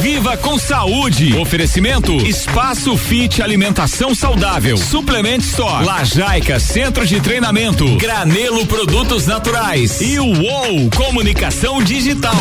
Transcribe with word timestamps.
Viva 0.00 0.34
com 0.38 0.58
saúde. 0.58 1.36
Oferecimento 1.36 2.14
Espaço 2.26 2.96
Fit 2.96 3.42
Alimentação 3.42 4.14
Saudável. 4.14 4.78
Suplement 4.78 5.40
Store. 5.40 5.84
Lajaica 5.84 6.58
Centro 6.58 7.06
de 7.06 7.20
Treinamento. 7.20 7.96
Granelo 7.96 8.64
Produtos 8.66 9.26
Naturais. 9.26 10.00
E 10.00 10.18
o 10.18 10.24
UOL 10.24 10.88
Comunicação 10.96 11.82
Digital. 11.82 12.34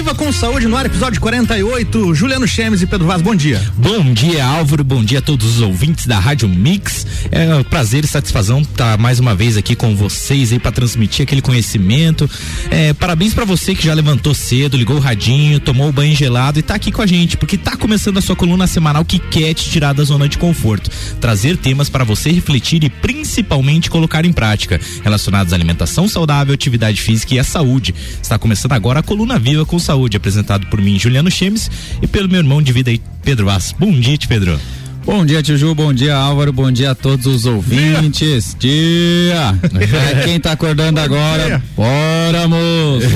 Viva 0.00 0.14
com 0.14 0.32
Saúde 0.32 0.66
no 0.66 0.78
ar, 0.78 0.86
episódio 0.86 1.20
48. 1.20 2.14
Juliano 2.14 2.48
Chemes 2.48 2.80
e 2.80 2.86
Pedro 2.86 3.06
Vaz, 3.06 3.20
bom 3.20 3.34
dia. 3.34 3.62
Bom 3.76 4.14
dia, 4.14 4.46
Álvaro. 4.46 4.82
Bom 4.82 5.04
dia 5.04 5.18
a 5.18 5.22
todos 5.22 5.56
os 5.56 5.60
ouvintes 5.60 6.06
da 6.06 6.18
Rádio 6.18 6.48
Mix. 6.48 7.06
É 7.30 7.54
um 7.54 7.62
prazer 7.62 8.02
e 8.02 8.06
satisfação 8.06 8.62
estar 8.62 8.96
mais 8.96 9.20
uma 9.20 9.34
vez 9.34 9.58
aqui 9.58 9.76
com 9.76 9.94
vocês 9.94 10.52
aí 10.52 10.58
para 10.58 10.72
transmitir 10.72 11.24
aquele 11.24 11.42
conhecimento. 11.42 12.30
É, 12.70 12.94
parabéns 12.94 13.34
para 13.34 13.44
você 13.44 13.74
que 13.74 13.84
já 13.84 13.92
levantou 13.92 14.32
cedo, 14.32 14.74
ligou 14.74 14.96
o 14.96 15.00
radinho, 15.00 15.60
tomou 15.60 15.90
o 15.90 15.92
banho 15.92 16.16
gelado 16.16 16.58
e 16.58 16.62
tá 16.62 16.76
aqui 16.76 16.90
com 16.90 17.02
a 17.02 17.06
gente, 17.06 17.36
porque 17.36 17.58
tá 17.58 17.76
começando 17.76 18.16
a 18.16 18.22
sua 18.22 18.34
coluna 18.34 18.66
semanal 18.66 19.04
que 19.04 19.18
quer 19.18 19.52
te 19.52 19.68
tirar 19.68 19.92
da 19.92 20.02
zona 20.02 20.26
de 20.26 20.38
conforto, 20.38 20.90
trazer 21.20 21.58
temas 21.58 21.90
para 21.90 22.04
você 22.04 22.32
refletir 22.32 22.82
e 22.84 22.88
principalmente 22.88 23.90
colocar 23.90 24.24
em 24.24 24.32
prática, 24.32 24.80
relacionados 25.04 25.52
à 25.52 25.56
alimentação 25.56 26.08
saudável, 26.08 26.54
atividade 26.54 27.02
física 27.02 27.34
e 27.34 27.38
à 27.38 27.44
saúde. 27.44 27.94
Está 28.22 28.38
começando 28.38 28.72
agora 28.72 29.00
a 29.00 29.02
coluna 29.02 29.38
Viva 29.38 29.66
com 29.66 29.78
Saúde, 29.78 29.89
apresentado 30.16 30.66
por 30.66 30.80
mim, 30.80 30.98
Juliano 30.98 31.30
Chemes, 31.30 31.70
e 32.00 32.06
pelo 32.06 32.28
meu 32.28 32.38
irmão 32.38 32.62
de 32.62 32.72
vida 32.72 32.90
aí, 32.90 33.00
Pedro 33.22 33.46
Vaz. 33.46 33.74
Bom 33.78 33.92
dia, 33.92 34.18
Pedro. 34.28 34.60
Bom 35.04 35.24
dia, 35.24 35.42
Tio 35.42 35.56
Ju, 35.56 35.74
bom 35.74 35.92
dia, 35.92 36.14
Álvaro, 36.14 36.52
bom 36.52 36.70
dia 36.70 36.92
a 36.92 36.94
todos 36.94 37.26
os 37.26 37.46
ouvintes. 37.46 38.56
Dia! 38.58 39.58
É, 39.80 40.24
quem 40.24 40.38
tá 40.38 40.52
acordando 40.52 41.00
agora, 41.00 41.62
bora, 41.74 42.46
moço! 42.46 43.08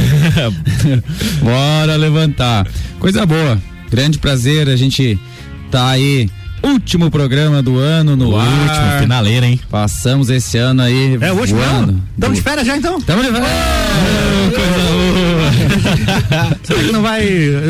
bora 1.42 1.96
levantar. 1.96 2.66
Coisa 2.98 3.24
boa, 3.26 3.60
grande 3.90 4.18
prazer 4.18 4.68
a 4.68 4.76
gente 4.76 5.18
tá 5.70 5.90
aí 5.90 6.28
último 6.66 7.10
programa 7.10 7.62
do 7.62 7.78
ano 7.78 8.16
no 8.16 8.30
o 8.30 8.36
ar. 8.36 8.46
Último, 8.46 9.00
finaleira, 9.00 9.46
hein? 9.46 9.60
Passamos 9.70 10.30
esse 10.30 10.58
ano 10.58 10.82
aí. 10.82 11.18
É 11.20 11.32
o 11.32 11.36
último 11.36 11.60
ano? 11.60 12.02
Estamos 12.14 12.38
de 12.38 12.42
férias 12.42 12.66
já 12.66 12.76
então? 12.76 12.98
Estamos 12.98 13.26
de 13.26 13.32
férias. 13.32 13.50
Será 16.62 16.82
que 16.82 16.92
não 16.92 17.02
vai. 17.02 17.24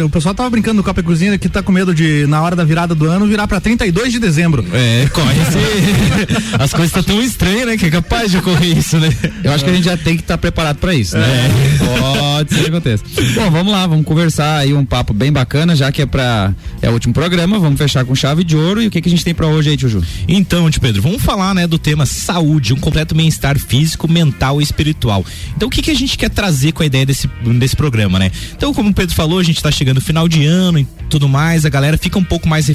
O 0.05 0.11
pessoal 0.11 0.35
tava 0.35 0.51
brincando 0.51 0.77
no 0.77 0.85
Copa 0.85 1.01
e 1.01 1.03
Cozinha 1.03 1.39
que 1.39 1.49
tá 1.49 1.63
com 1.63 1.73
medo 1.73 1.95
de, 1.95 2.27
na 2.27 2.43
hora 2.43 2.55
da 2.55 2.65
virada 2.65 2.95
do 2.95 3.07
ano, 3.07 3.27
virar 3.27 3.49
pra 3.49 3.61
32 3.61 4.13
de 4.13 4.19
dezembro. 4.19 4.65
É, 4.73 5.09
corre 5.13 5.35
As 6.59 6.73
coisas 6.73 6.97
estão 6.97 7.03
tão 7.03 7.23
estranhas, 7.23 7.67
né? 7.67 7.77
Que 7.77 7.87
é 7.87 7.91
capaz 7.91 8.31
de 8.31 8.39
ocorrer 8.39 8.77
isso, 8.77 8.99
né? 8.99 9.11
Eu 9.43 9.53
acho 9.53 9.65
que 9.65 9.71
a 9.71 9.75
gente 9.75 9.85
já 9.85 9.97
tem 9.97 10.17
que 10.17 10.23
estar 10.23 10.35
tá 10.35 10.39
preparado 10.39 10.79
pra 10.79 10.95
isso, 10.95 11.17
né? 11.17 11.25
É. 11.25 11.85
Pode 11.85 12.55
ser 12.55 12.63
que 12.63 12.69
aconteça. 12.69 13.05
Bom, 13.35 13.51
vamos 13.51 13.73
lá, 13.73 13.87
vamos 13.87 14.05
conversar 14.05 14.59
aí 14.59 14.75
um 14.75 14.85
papo 14.85 15.13
bem 15.13 15.33
bacana, 15.33 15.75
já 15.75 15.91
que 15.91 16.03
é 16.03 16.07
pra. 16.07 16.53
É 16.83 16.91
o 16.91 16.93
último 16.93 17.15
programa, 17.15 17.59
vamos 17.59 17.79
fechar 17.79 18.05
com 18.05 18.15
chave 18.15 18.45
de 18.45 18.57
ouro. 18.57 18.83
O 18.87 18.91
que, 18.91 19.01
que 19.01 19.09
a 19.09 19.11
gente 19.11 19.25
tem 19.25 19.35
pra 19.35 19.47
hoje 19.47 19.71
aí, 19.71 19.77
Tio 19.77 19.89
Ju? 19.89 20.03
Então, 20.29 20.71
Tio 20.71 20.81
Pedro, 20.81 21.03
vamos 21.03 21.23
falar, 21.23 21.55
né, 21.55 21.67
do 21.67 21.79
tema 21.79 22.07
saúde, 22.07 22.73
um 22.73 22.79
completo 22.79 23.15
bem-estar 23.15 23.59
físico, 23.59 24.11
mental 24.11 24.61
e 24.61 24.65
espiritual. 24.65 25.25
Então, 25.57 25.69
o 25.69 25.71
que, 25.71 25.83
que 25.83 25.91
a 25.91 25.95
gente 25.95 26.17
quer 26.19 26.31
trazer 26.31 26.73
com 26.73 26.83
a 26.83 26.87
ideia 26.87 27.07
desse, 27.07 27.29
desse 27.59 27.77
programa, 27.77 28.19
né? 28.19 28.31
Então, 28.57 28.73
como 28.75 28.91
o 28.91 28.95
Pedro 28.95 29.15
falou, 29.15 29.39
a 29.39 29.43
gente 29.43 29.57
está 29.57 29.71
chegando 29.71 30.01
final 30.01 30.29
de 30.29 30.45
ano 30.45 30.79
e 30.79 30.87
tudo 31.09 31.29
mais, 31.29 31.65
a 31.65 31.69
galera 31.69 31.97
fica 31.97 32.19
um 32.19 32.25
pouco 32.25 32.49
mais 32.49 32.71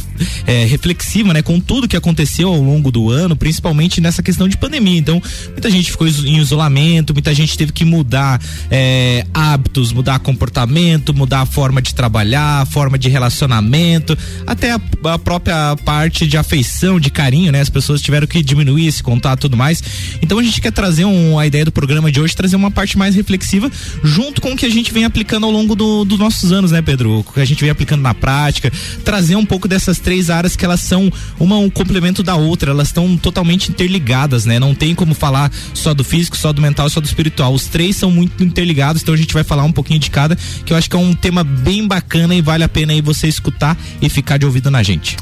é, 0.48 0.66
reflexiva, 0.66 1.34
né, 1.34 1.42
com 1.42 1.60
tudo 1.60 1.88
que 1.88 1.98
aconteceu 1.98 2.50
ao 2.50 2.62
longo 2.62 2.92
do 2.92 3.10
ano, 3.10 3.36
principalmente 3.36 4.00
nessa 4.00 4.24
questão 4.24 4.48
de 4.48 4.58
pandemia. 4.58 4.98
Então, 4.98 5.22
muita 5.52 5.70
gente 5.70 5.92
ficou 5.92 6.08
em 6.08 6.38
isolamento, 6.38 7.14
muita 7.14 7.34
gente 7.34 7.58
teve 7.58 7.72
que 7.72 7.84
mudar 7.84 8.42
é, 8.72 9.26
hábitos, 9.34 9.92
mudar 9.92 10.20
comportamento, 10.20 11.14
mudar 11.14 11.42
a 11.42 11.46
forma 11.46 11.82
de 11.82 11.94
trabalhar, 11.94 12.62
a 12.62 12.66
forma 12.66 12.98
de 12.98 13.10
relacionamento, 13.10 14.18
até 14.48 14.72
a, 14.72 14.82
a 15.06 15.20
própria 15.20 15.76
parte 15.90 16.28
de 16.28 16.38
afeição, 16.38 17.00
de 17.00 17.10
carinho, 17.10 17.52
né? 17.52 17.62
As 17.62 17.70
pessoas 17.70 18.00
tiveram 18.00 18.28
que 18.28 18.44
diminuir 18.44 18.86
esse 18.86 19.02
contato 19.02 19.40
e 19.40 19.42
tudo 19.42 19.58
mais. 19.58 19.82
Então, 20.22 20.38
a 20.38 20.44
gente 20.44 20.62
quer 20.62 20.72
trazer 20.72 21.04
um, 21.04 21.40
a 21.40 21.48
ideia 21.48 21.66
do 21.66 21.72
programa 21.72 22.12
de 22.12 22.22
hoje, 22.22 22.36
trazer 22.36 22.56
uma 22.56 22.70
parte 22.70 22.96
mais 22.96 23.16
reflexiva, 23.16 23.72
junto 24.04 24.40
com 24.40 24.52
o 24.52 24.56
que 24.56 24.68
a 24.68 24.70
gente 24.70 24.94
vem 24.94 25.04
aplicando 25.04 25.48
ao 25.48 25.52
longo 25.52 25.74
dos 25.74 26.08
do 26.08 26.16
nossos 26.16 26.52
anos, 26.52 26.70
né, 26.70 26.80
Pedro? 26.80 27.22
O 27.22 27.24
que 27.24 27.40
a 27.40 27.46
gente 27.46 27.60
vem 27.62 27.72
aplicando 27.72 28.04
na 28.04 28.14
prática, 28.14 28.72
trazer 29.04 29.36
um 29.36 29.44
pouco 29.44 29.68
dessas 29.68 29.98
três 29.98 30.30
áreas 30.30 30.56
que 30.56 30.64
elas 30.64 30.80
são 30.80 31.12
uma 31.40 31.58
um 31.58 31.72
complemento 31.72 32.22
da 32.22 32.36
outra, 32.36 32.70
elas 32.70 32.90
estão 32.90 33.18
totalmente 33.18 33.72
interligadas, 33.72 34.46
né? 34.46 34.60
Não 34.60 34.76
tem 34.76 34.94
como 34.94 35.16
falar 35.16 35.52
só 35.74 35.92
do 35.96 36.04
físico, 36.04 36.38
só 36.38 36.54
do 36.54 36.62
mental, 36.62 36.88
só 36.92 37.02
do 37.02 37.08
espiritual. 37.08 37.52
Os 37.52 37.66
três 37.66 37.96
são 37.96 38.12
muito 38.12 38.44
interligados, 38.44 39.02
então 39.02 39.16
a 39.16 39.18
gente 39.18 39.34
vai 39.34 39.44
falar 39.44 39.64
um 39.64 39.72
pouquinho 39.72 40.00
de 40.00 40.12
cada, 40.12 40.36
que 40.36 40.72
eu 40.72 40.78
acho 40.78 40.88
que 40.88 40.96
é 40.96 41.00
um 41.00 41.16
tema 41.16 41.44
bem 41.44 41.88
bacana 41.88 42.36
e 42.36 42.44
vale 42.44 42.64
a 42.64 42.70
pena 42.70 42.94
aí 42.94 43.02
você 43.02 43.28
escutar 43.28 43.76
e 44.00 44.08
ficar 44.08 44.38
de 44.38 44.46
ouvido 44.46 44.70
na 44.70 44.84
gente. 44.84 45.18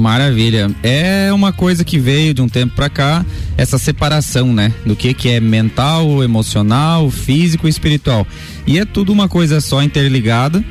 Maravilha. 0.00 0.70
É 0.82 1.30
uma 1.32 1.52
coisa 1.52 1.84
que 1.84 1.98
veio 1.98 2.32
de 2.32 2.40
um 2.40 2.48
tempo 2.48 2.74
para 2.74 2.88
cá, 2.88 3.24
essa 3.56 3.78
separação, 3.78 4.52
né? 4.52 4.72
Do 4.86 4.96
que 4.96 5.12
que 5.12 5.28
é 5.28 5.38
mental, 5.38 6.24
emocional, 6.24 7.10
físico 7.10 7.66
e 7.66 7.70
espiritual. 7.70 8.26
E 8.66 8.78
é 8.78 8.84
tudo 8.84 9.12
uma 9.12 9.28
coisa 9.28 9.60
só 9.60 9.82
interligada. 9.82 10.64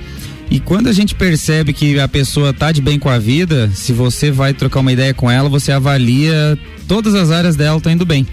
E 0.49 0.59
quando 0.59 0.87
a 0.87 0.93
gente 0.93 1.13
percebe 1.13 1.73
que 1.73 1.99
a 1.99 2.07
pessoa 2.07 2.51
tá 2.51 2.71
de 2.71 2.81
bem 2.81 2.97
com 2.97 3.07
a 3.07 3.19
vida, 3.19 3.69
se 3.71 3.93
você 3.93 4.31
vai 4.31 4.51
trocar 4.51 4.79
uma 4.79 4.91
ideia 4.91 5.13
com 5.13 5.29
ela, 5.29 5.47
você 5.47 5.71
avalia 5.71 6.57
todas 6.87 7.13
as 7.13 7.29
áreas 7.29 7.55
dela 7.55 7.77
estão 7.77 7.91
indo 7.91 8.05
bem. 8.05 8.25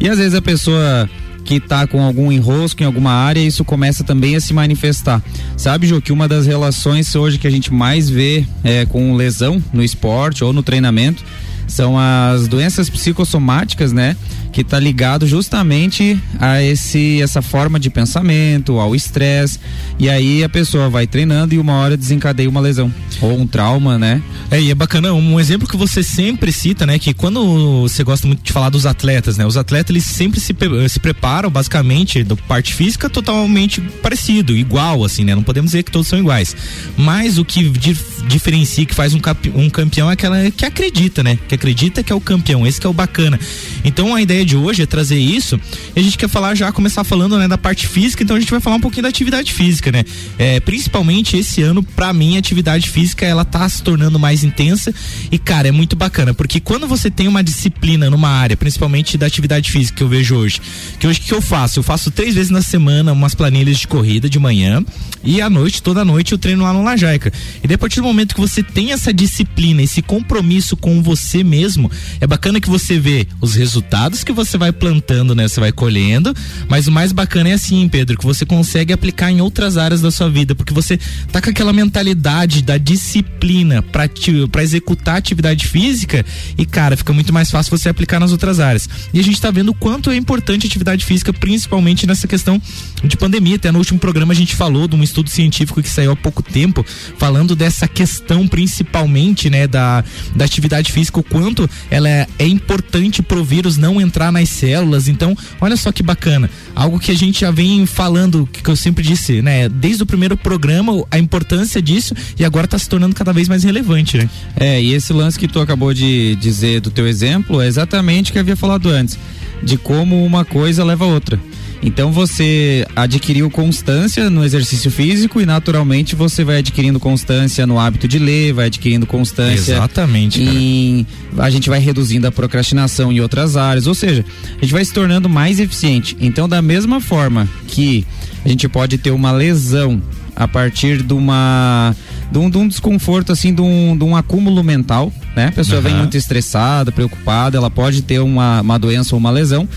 E 0.00 0.08
às 0.08 0.16
vezes 0.16 0.34
a 0.34 0.40
pessoa 0.40 1.08
que 1.44 1.54
está 1.54 1.86
com 1.86 2.02
algum 2.02 2.30
enrosco 2.30 2.82
em 2.82 2.86
alguma 2.86 3.12
área, 3.12 3.40
isso 3.40 3.64
começa 3.64 4.04
também 4.04 4.36
a 4.36 4.40
se 4.40 4.52
manifestar. 4.52 5.22
Sabe, 5.56 5.86
Ju, 5.86 6.00
que 6.00 6.12
uma 6.12 6.28
das 6.28 6.46
relações 6.46 7.14
hoje 7.14 7.38
que 7.38 7.46
a 7.46 7.50
gente 7.50 7.72
mais 7.72 8.08
vê 8.08 8.44
é, 8.62 8.84
com 8.86 9.14
lesão 9.14 9.62
no 9.72 9.82
esporte 9.82 10.44
ou 10.44 10.52
no 10.52 10.62
treinamento 10.62 11.24
são 11.66 11.96
as 11.98 12.48
doenças 12.48 12.90
psicossomáticas, 12.90 13.92
né? 13.92 14.16
Que 14.52 14.62
está 14.62 14.78
ligado 14.78 15.26
justamente 15.26 16.18
a 16.38 16.62
esse 16.62 17.20
essa 17.22 17.42
forma 17.42 17.78
de 17.78 17.90
pensamento, 17.90 18.78
ao 18.78 18.94
estresse. 18.94 19.58
E 19.98 20.08
aí 20.08 20.42
a 20.42 20.48
pessoa 20.48 20.88
vai 20.88 21.06
treinando 21.06 21.54
e 21.54 21.58
uma 21.58 21.74
hora 21.74 21.96
desencadeia 21.96 22.48
uma 22.48 22.60
lesão 22.60 22.92
ou 23.20 23.38
um 23.38 23.46
trauma, 23.46 23.98
né? 23.98 24.22
É, 24.50 24.60
e 24.60 24.70
é 24.70 24.74
bacana, 24.74 25.12
um 25.12 25.38
exemplo 25.38 25.68
que 25.68 25.76
você 25.76 26.02
sempre 26.02 26.52
cita, 26.52 26.86
né, 26.86 26.98
que 26.98 27.14
quando 27.14 27.82
você 27.82 28.02
gosta 28.02 28.26
muito 28.26 28.42
de 28.42 28.52
falar 28.52 28.70
dos 28.70 28.86
atletas, 28.86 29.36
né? 29.36 29.46
Os 29.46 29.56
atletas 29.56 29.90
eles 29.90 30.04
sempre 30.04 30.40
se, 30.40 30.54
se 30.88 31.00
preparam 31.00 31.50
basicamente 31.50 32.24
da 32.24 32.36
parte 32.36 32.74
física 32.74 33.08
totalmente 33.08 33.80
parecido, 33.80 34.56
igual 34.56 35.04
assim, 35.04 35.24
né? 35.24 35.34
Não 35.34 35.42
podemos 35.42 35.70
dizer 35.70 35.82
que 35.82 35.90
todos 35.90 36.08
são 36.08 36.18
iguais. 36.18 36.56
Mas 36.96 37.38
o 37.38 37.44
que 37.44 37.68
dif 37.68 38.10
diferencia 38.26 38.86
que 38.86 38.94
faz 38.94 39.14
um, 39.14 39.20
um 39.54 39.70
campeão 39.70 40.08
é 40.08 40.12
aquela 40.12 40.50
que 40.50 40.64
acredita, 40.64 41.22
né? 41.22 41.38
Que 41.48 41.54
acredita 41.54 42.02
que 42.02 42.12
é 42.12 42.14
o 42.14 42.20
campeão, 42.20 42.66
esse 42.66 42.80
que 42.80 42.86
é 42.86 42.90
o 42.90 42.92
bacana. 42.92 43.38
Então 43.84 44.14
a 44.14 44.22
ideia 44.22 44.39
ideia 44.40 44.44
de 44.44 44.56
hoje 44.56 44.82
é 44.82 44.86
trazer 44.86 45.18
isso. 45.18 45.60
E 45.94 46.00
a 46.00 46.02
gente 46.02 46.16
quer 46.18 46.28
falar 46.28 46.54
já, 46.54 46.72
começar 46.72 47.04
falando, 47.04 47.38
né, 47.38 47.46
da 47.46 47.58
parte 47.58 47.86
física, 47.86 48.22
então 48.22 48.36
a 48.36 48.40
gente 48.40 48.50
vai 48.50 48.60
falar 48.60 48.76
um 48.76 48.80
pouquinho 48.80 49.02
da 49.02 49.08
atividade 49.08 49.52
física, 49.52 49.92
né? 49.92 50.04
É, 50.38 50.60
principalmente 50.60 51.36
esse 51.36 51.62
ano, 51.62 51.82
para 51.82 52.12
mim, 52.12 52.36
a 52.36 52.38
atividade 52.38 52.88
física, 52.88 53.24
ela 53.24 53.44
tá 53.44 53.68
se 53.68 53.82
tornando 53.82 54.18
mais 54.18 54.44
intensa 54.44 54.94
e, 55.30 55.38
cara, 55.38 55.68
é 55.68 55.72
muito 55.72 55.96
bacana, 55.96 56.34
porque 56.34 56.60
quando 56.60 56.86
você 56.86 57.10
tem 57.10 57.28
uma 57.28 57.42
disciplina 57.42 58.10
numa 58.10 58.28
área, 58.28 58.56
principalmente 58.56 59.16
da 59.16 59.26
atividade 59.26 59.70
física 59.70 59.98
que 59.98 60.02
eu 60.02 60.08
vejo 60.08 60.36
hoje, 60.36 60.60
que 60.98 61.06
hoje 61.06 61.20
que 61.20 61.32
eu 61.32 61.42
faço? 61.42 61.78
Eu 61.78 61.82
faço 61.82 62.10
três 62.10 62.34
vezes 62.34 62.50
na 62.50 62.62
semana 62.62 63.12
umas 63.12 63.34
planilhas 63.34 63.78
de 63.78 63.86
corrida 63.86 64.28
de 64.28 64.38
manhã 64.38 64.82
e 65.22 65.40
à 65.40 65.50
noite, 65.50 65.82
toda 65.82 66.04
noite, 66.04 66.32
eu 66.32 66.38
treino 66.38 66.64
lá 66.64 66.72
no 66.72 66.82
Lajaica. 66.82 67.32
E 67.62 67.68
daí, 67.68 67.74
a 67.74 67.78
partir 67.78 68.00
do 68.00 68.06
momento 68.06 68.34
que 68.34 68.40
você 68.40 68.62
tem 68.62 68.92
essa 68.92 69.12
disciplina, 69.12 69.82
esse 69.82 70.00
compromisso 70.00 70.76
com 70.76 71.02
você 71.02 71.44
mesmo, 71.44 71.90
é 72.20 72.26
bacana 72.26 72.60
que 72.60 72.70
você 72.70 72.98
vê 72.98 73.26
os 73.40 73.54
resultados 73.54 74.24
que 74.24 74.29
que 74.30 74.36
você 74.36 74.56
vai 74.56 74.72
plantando, 74.72 75.34
né? 75.34 75.48
Você 75.48 75.58
vai 75.58 75.72
colhendo, 75.72 76.32
mas 76.68 76.86
o 76.86 76.92
mais 76.92 77.10
bacana 77.10 77.50
é 77.50 77.52
assim, 77.54 77.88
Pedro, 77.88 78.16
que 78.16 78.24
você 78.24 78.46
consegue 78.46 78.92
aplicar 78.92 79.30
em 79.30 79.40
outras 79.40 79.76
áreas 79.76 80.00
da 80.00 80.10
sua 80.10 80.30
vida, 80.30 80.54
porque 80.54 80.72
você 80.72 80.98
tá 81.32 81.42
com 81.42 81.50
aquela 81.50 81.72
mentalidade 81.72 82.62
da 82.62 82.78
disciplina 82.78 83.82
para 83.82 84.62
executar 84.62 85.16
atividade 85.16 85.66
física 85.66 86.24
e 86.56 86.64
cara, 86.64 86.96
fica 86.96 87.12
muito 87.12 87.32
mais 87.32 87.50
fácil 87.50 87.76
você 87.76 87.88
aplicar 87.88 88.20
nas 88.20 88.30
outras 88.30 88.60
áreas. 88.60 88.88
E 89.12 89.18
a 89.18 89.22
gente 89.22 89.40
tá 89.40 89.50
vendo 89.50 89.70
o 89.70 89.74
quanto 89.74 90.10
é 90.10 90.16
importante 90.16 90.66
a 90.66 90.68
atividade 90.68 91.04
física, 91.04 91.32
principalmente 91.32 92.06
nessa 92.06 92.28
questão 92.28 92.60
de 93.02 93.16
pandemia. 93.16 93.56
Até 93.56 93.72
no 93.72 93.78
último 93.78 93.98
programa 93.98 94.32
a 94.32 94.36
gente 94.36 94.54
falou 94.54 94.86
de 94.86 94.94
um 94.94 95.02
estudo 95.02 95.28
científico 95.28 95.82
que 95.82 95.88
saiu 95.88 96.12
há 96.12 96.16
pouco 96.16 96.42
tempo, 96.42 96.86
falando 97.18 97.56
dessa 97.56 97.88
questão 97.88 98.46
principalmente, 98.46 99.50
né, 99.50 99.66
da, 99.66 100.04
da 100.36 100.44
atividade 100.44 100.92
física, 100.92 101.18
o 101.18 101.22
quanto 101.22 101.68
ela 101.90 102.08
é, 102.08 102.28
é 102.38 102.46
importante 102.46 103.22
pro 103.22 103.42
vírus 103.42 103.76
não 103.76 104.00
entrar 104.00 104.19
entrar 104.20 104.30
nas 104.30 104.48
células. 104.50 105.08
Então, 105.08 105.34
olha 105.60 105.76
só 105.76 105.90
que 105.90 106.02
bacana. 106.02 106.50
Algo 106.74 106.98
que 106.98 107.10
a 107.10 107.14
gente 107.14 107.40
já 107.40 107.50
vem 107.50 107.86
falando, 107.86 108.46
que 108.46 108.68
eu 108.68 108.76
sempre 108.76 109.02
disse, 109.02 109.40
né? 109.40 109.68
Desde 109.68 110.02
o 110.02 110.06
primeiro 110.06 110.36
programa, 110.36 111.04
a 111.10 111.18
importância 111.18 111.80
disso 111.80 112.14
e 112.38 112.44
agora 112.44 112.66
está 112.66 112.78
se 112.78 112.88
tornando 112.88 113.14
cada 113.14 113.32
vez 113.32 113.48
mais 113.48 113.64
relevante, 113.64 114.18
né? 114.18 114.28
É, 114.56 114.82
e 114.82 114.92
esse 114.92 115.12
lance 115.12 115.38
que 115.38 115.48
tu 115.48 115.60
acabou 115.60 115.94
de 115.94 116.36
dizer 116.36 116.80
do 116.80 116.90
teu 116.90 117.06
exemplo 117.08 117.62
é 117.62 117.66
exatamente 117.66 118.30
o 118.30 118.32
que 118.32 118.38
eu 118.38 118.42
havia 118.42 118.56
falado 118.56 118.90
antes, 118.90 119.18
de 119.62 119.78
como 119.78 120.24
uma 120.24 120.44
coisa 120.44 120.84
leva 120.84 121.04
a 121.04 121.08
outra. 121.08 121.40
Então 121.82 122.12
você 122.12 122.86
adquiriu 122.94 123.50
constância 123.50 124.28
no 124.28 124.44
exercício 124.44 124.90
físico 124.90 125.40
e 125.40 125.46
naturalmente 125.46 126.14
você 126.14 126.44
vai 126.44 126.58
adquirindo 126.58 127.00
constância 127.00 127.66
no 127.66 127.78
hábito 127.78 128.06
de 128.06 128.18
ler, 128.18 128.52
vai 128.52 128.66
adquirindo 128.66 129.06
constância. 129.06 129.72
Exatamente. 129.74 130.42
Em, 130.42 131.06
a 131.38 131.48
gente 131.48 131.70
vai 131.70 131.78
reduzindo 131.78 132.26
a 132.26 132.32
procrastinação 132.32 133.10
em 133.10 133.20
outras 133.20 133.56
áreas, 133.56 133.86
ou 133.86 133.94
seja, 133.94 134.24
a 134.58 134.60
gente 134.60 134.72
vai 134.72 134.84
se 134.84 134.92
tornando 134.92 135.28
mais 135.28 135.58
eficiente. 135.58 136.16
Então, 136.20 136.48
da 136.48 136.60
mesma 136.60 137.00
forma 137.00 137.48
que 137.66 138.06
a 138.44 138.48
gente 138.48 138.68
pode 138.68 138.98
ter 138.98 139.10
uma 139.10 139.32
lesão 139.32 140.02
a 140.36 140.46
partir 140.46 141.02
de 141.02 141.12
uma 141.12 141.94
de 142.30 142.38
um, 142.38 142.48
de 142.48 142.58
um 142.58 142.68
desconforto 142.68 143.32
assim, 143.32 143.52
de 143.52 143.60
um, 143.60 143.96
de 143.96 144.04
um 144.04 144.14
acúmulo 144.14 144.62
mental, 144.62 145.12
né? 145.34 145.46
A 145.48 145.52
pessoa 145.52 145.78
uhum. 145.78 145.84
vem 145.84 145.94
muito 145.94 146.16
estressada, 146.16 146.92
preocupada, 146.92 147.56
ela 147.56 147.70
pode 147.70 148.02
ter 148.02 148.20
uma, 148.20 148.60
uma 148.60 148.78
doença 148.78 149.14
ou 149.14 149.18
uma 149.18 149.30
lesão 149.30 149.68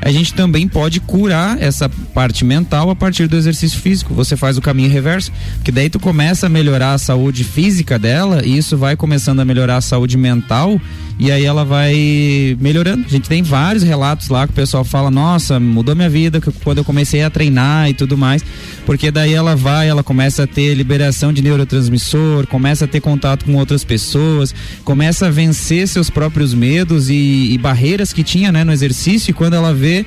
a 0.00 0.10
gente 0.10 0.32
também 0.34 0.66
pode 0.66 1.00
curar 1.00 1.60
essa 1.60 1.88
parte 1.88 2.44
mental 2.44 2.90
a 2.90 2.96
partir 2.96 3.26
do 3.26 3.36
exercício 3.36 3.78
físico. 3.78 4.14
Você 4.14 4.36
faz 4.36 4.56
o 4.56 4.62
caminho 4.62 4.90
reverso, 4.90 5.30
que 5.62 5.70
daí 5.70 5.90
tu 5.90 6.00
começa 6.00 6.46
a 6.46 6.48
melhorar 6.48 6.94
a 6.94 6.98
saúde 6.98 7.44
física 7.44 7.98
dela 7.98 8.42
e 8.44 8.56
isso 8.56 8.76
vai 8.76 8.96
começando 8.96 9.40
a 9.40 9.44
melhorar 9.44 9.76
a 9.76 9.80
saúde 9.80 10.16
mental 10.16 10.80
e 11.20 11.30
aí 11.30 11.44
ela 11.44 11.66
vai 11.66 12.56
melhorando. 12.58 13.04
A 13.06 13.10
gente 13.10 13.28
tem 13.28 13.42
vários 13.42 13.82
relatos 13.82 14.30
lá 14.30 14.46
que 14.46 14.52
o 14.52 14.56
pessoal 14.56 14.82
fala: 14.82 15.10
"Nossa, 15.10 15.60
mudou 15.60 15.94
minha 15.94 16.08
vida 16.08 16.40
quando 16.64 16.78
eu 16.78 16.84
comecei 16.84 17.22
a 17.22 17.28
treinar 17.28 17.90
e 17.90 17.94
tudo 17.94 18.16
mais", 18.16 18.42
porque 18.86 19.10
daí 19.10 19.34
ela 19.34 19.54
vai, 19.54 19.86
ela 19.86 20.02
começa 20.02 20.44
a 20.44 20.46
ter 20.46 20.74
liberação 20.74 21.30
de 21.30 21.42
neurotransmissor, 21.42 22.46
começa 22.46 22.86
a 22.86 22.88
ter 22.88 23.00
contato 23.00 23.44
com 23.44 23.54
outras 23.54 23.84
pessoas, 23.84 24.54
começa 24.82 25.26
a 25.26 25.30
vencer 25.30 25.86
seus 25.86 26.08
próprios 26.08 26.54
medos 26.54 27.10
e, 27.10 27.52
e 27.52 27.58
barreiras 27.58 28.14
que 28.14 28.24
tinha, 28.24 28.50
né, 28.50 28.64
no 28.64 28.72
exercício 28.72 29.30
e 29.30 29.34
quando 29.34 29.54
ela 29.54 29.74
vê 29.74 30.06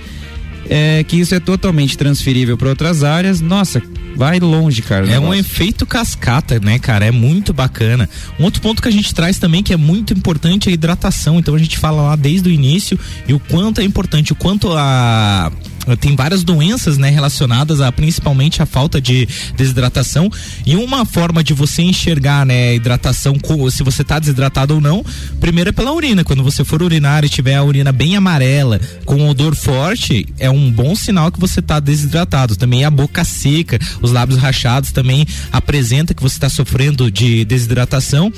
é, 0.70 1.04
que 1.04 1.18
isso 1.18 1.36
é 1.36 1.40
totalmente 1.40 1.98
transferível 1.98 2.58
para 2.58 2.70
outras 2.70 3.04
áreas, 3.04 3.42
nossa, 3.42 3.82
vai 4.16 4.40
longe, 4.40 4.82
cara. 4.82 5.10
É 5.10 5.20
um 5.20 5.34
efeito 5.34 5.86
cascata, 5.86 6.60
né, 6.60 6.80
cara? 6.80 7.06
É 7.06 7.12
muito 7.12 7.54
bacana. 7.54 8.10
Um 8.40 8.44
outro 8.44 8.62
ponto 8.62 8.82
que 8.82 8.88
a 8.88 8.92
gente 8.92 9.14
traz 9.14 9.38
também 9.38 9.64
que 9.64 9.74
é 9.74 9.78
muito 9.78 10.14
importante 10.14 10.70
é 10.70 10.72
a 10.72 10.74
hidratação. 10.74 11.40
Então 11.40 11.56
a 11.56 11.60
gente 11.60 11.78
fala 11.78 12.02
lá 12.02 12.16
desde 12.16 12.50
o 12.50 12.52
início 12.52 13.00
e 13.28 13.34
o 13.34 13.40
quanto 13.40 13.82
é 13.82 13.84
importante, 13.84 14.32
o 14.32 14.36
quanto 14.36 14.72
a 14.72 15.52
tem 16.00 16.16
várias 16.16 16.44
doenças 16.44 16.98
né, 16.98 17.10
relacionadas 17.10 17.82
a 17.82 17.92
principalmente 17.92 18.62
a 18.62 18.66
falta 18.66 19.02
de 19.02 19.28
desidratação. 19.56 20.30
E 20.66 20.76
uma 20.76 21.06
forma 21.06 21.44
de 21.44 21.54
você 21.54 21.82
enxergar 21.82 22.46
né, 22.46 22.76
hidratação 22.76 23.36
se 23.72 23.84
você 23.84 24.02
está 24.02 24.20
desidratado 24.20 24.76
ou 24.76 24.82
não 24.82 25.04
primeiro 25.40 25.70
é 25.70 25.74
pela 25.74 25.94
urina. 25.94 26.24
Quando 26.24 26.44
você 26.44 26.64
for 26.64 26.82
urinar 26.82 27.24
e 27.26 27.30
tiver 27.30 27.56
a 27.56 27.64
urina 27.64 27.92
bem 27.92 28.16
amarela 28.16 28.80
com 29.06 29.30
odor 29.30 29.56
forte 29.56 30.26
é 30.40 30.50
um 30.50 30.72
bom 30.72 30.96
sinal 30.96 31.32
que 31.32 31.40
você 31.40 31.60
está 31.60 31.80
desidratado. 31.80 32.56
Também 32.56 32.86
a 32.86 32.90
boca 32.90 33.24
seca 33.24 33.80
os 34.02 34.12
lábios 34.12 34.40
rachados 34.40 34.92
também 34.92 35.26
apresenta 35.52 36.14
que 36.14 36.22
você 36.22 36.36
está 36.36 36.50
sofrendo 36.50 37.12
de 37.12 37.46
desidratação 37.46 38.32